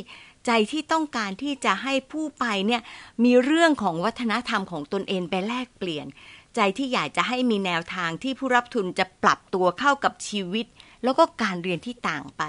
[0.45, 2.81] ใจที่ต้องการที่จะให้ผู้ไปเนี่ย
[3.23, 6.07] มีเรื่องของวัฒนธรรมของตนเองไปแลกเปลี่ยน
[6.55, 10.65] ใจที่อยากจะให้มีแนวทางที่ผู้รับทุนจะปรับตัวเข้ากับชีวิต
[11.03, 12.43] แล้วก็การเรียนที่ต่างไป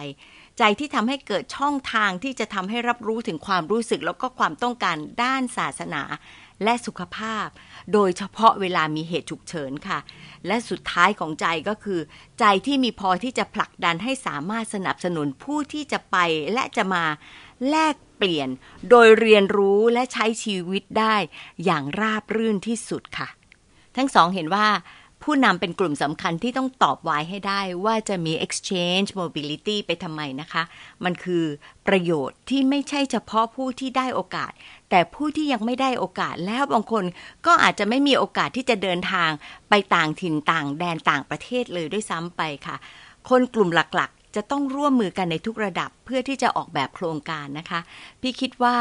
[0.58, 6.02] ใจที่ทำให้เกิดช่องทางที่จะทำให้รับรู้ถึงความรู้สึกแล้วก็ความต้องการด้านศาสนา
[6.64, 7.46] และสุขภาพ
[7.92, 9.98] โดยเฉพาะเวลามีเหตุฉุกเฉินค่ะ
[10.46, 12.00] และสุดท้ายของใจก็คือ
[12.40, 16.16] ใจที่มีพอที่จะผลักดันให้สามารถสนับสนุนผู้ที่จะไป
[16.52, 17.04] และจะมา
[17.68, 18.48] แลกเปลี่ยน
[18.90, 21.16] โดยเรียนรู้และใช้ชีวิตได้
[21.64, 23.28] อย่างราบรื่นที่สุดค่ะ
[23.96, 24.66] ทั้งสองเห็นว่า
[25.28, 30.62] ผู้นำเป็นกลุ่มสำคัญที่ต้องตอบไว้ให้ได้ว่าจะมี exchange mobility ไปทำไมนะคะ
[31.04, 31.44] มันคือ
[31.86, 34.52] ประโยชน์ที่ไม่ใช่เฉพาะผู้ที่ได้โอกาส
[34.90, 37.04] แต่ผู้ที่ยังไม่ได้โอกาสแล้วบางคน
[37.46, 39.30] ก็อาจจะไม่มีโอกาสที่จะเดินทาง
[39.68, 42.76] ไปต่างถิ่นต่างแดนต่างประเทศเลยด้วยซ้ำไปค่ะ
[43.28, 47.80] คนกลุ่มหลัก จะต้องร่วมมือกันในทุกระดับเพื่อที่จะออกแบบโครงการนะคะ
[48.20, 48.76] พี่คิดว่า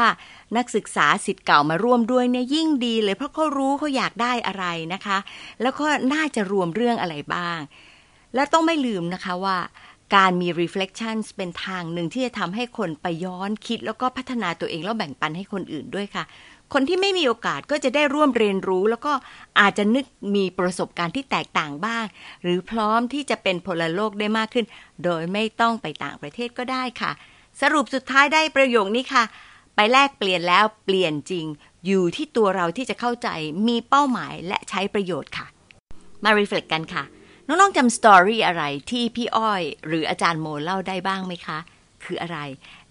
[0.56, 5.18] นักศึกษาสิทธิ์เก่ามาร่วมด้วยเนี่ยยิ่งดีเลยเพราะเขารู้เขาอยากได้อะไรนะคะ
[5.62, 7.58] แล้วก็น่าจะรวมเรื่องอะไรบ้าง
[8.34, 9.58] และต้องไม่ลืมนะคะว่า
[10.16, 16.24] การมี reflections เป็นทางหนึ่งที่จะทำให้คนไปย้อนคิดแล้วก็พัฒนาตัวเองแล้วแบ่งปันให้คนอื่นด้วยค่ะ
[16.72, 19.12] คนที่ไม่มีโอกาสก็จะได้ร่วมเรียนรู้ แล้วก็
[19.60, 20.04] อาจจะนึก
[20.34, 22.04] มีประสบการณ์ที่แตกต่างบ้าง
[22.42, 24.66] หรือพร้อมที่จะเป็นพลโลกได้มากขึ้น
[25.04, 27.10] โดยไม่ต้องไปต่างประเทศก็ได้ค่ะ
[27.60, 29.24] สรุปสุดท้ายได้ประโยคนี้ค่ะ
[29.74, 31.46] ไปแลกเปลี่ยนแล้วเปลี่ยนจริง
[31.86, 33.28] อยู่ที่ตัวเราที่จะเข้าใจ
[33.68, 35.46] มีเป้าหมายและใช้ประโยชน์ค่ะ
[36.24, 37.04] มา reflect กันค่ะ
[37.46, 41.58] น้องๆจำ story อะไรที่พี่อ้อย หรืออาจารย์โมเล่าได้บ้างไหมคะ
[42.04, 42.38] คืออะไร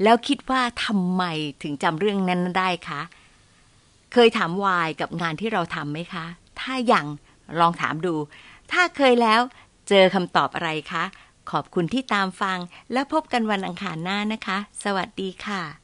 [0.03, 1.23] แล้วคิดว่าทำไม
[1.63, 3.01] ถึงจำเรื่องนั้นได้คะ
[4.13, 6.25] เคยถามวายกับงานที่เราทำไหมคะ
[6.59, 7.05] ถ้ายัง
[7.59, 8.15] ลองถามดู
[8.71, 9.41] ถ้าเคยแล้ว
[9.89, 11.03] เจอคำตอบอะไรคะ
[11.51, 12.57] ขอบคุณที่ตามฟัง
[12.93, 15.82] แล้วพบกันวันอังคารหน้านะคะ สวัสดีค่ะ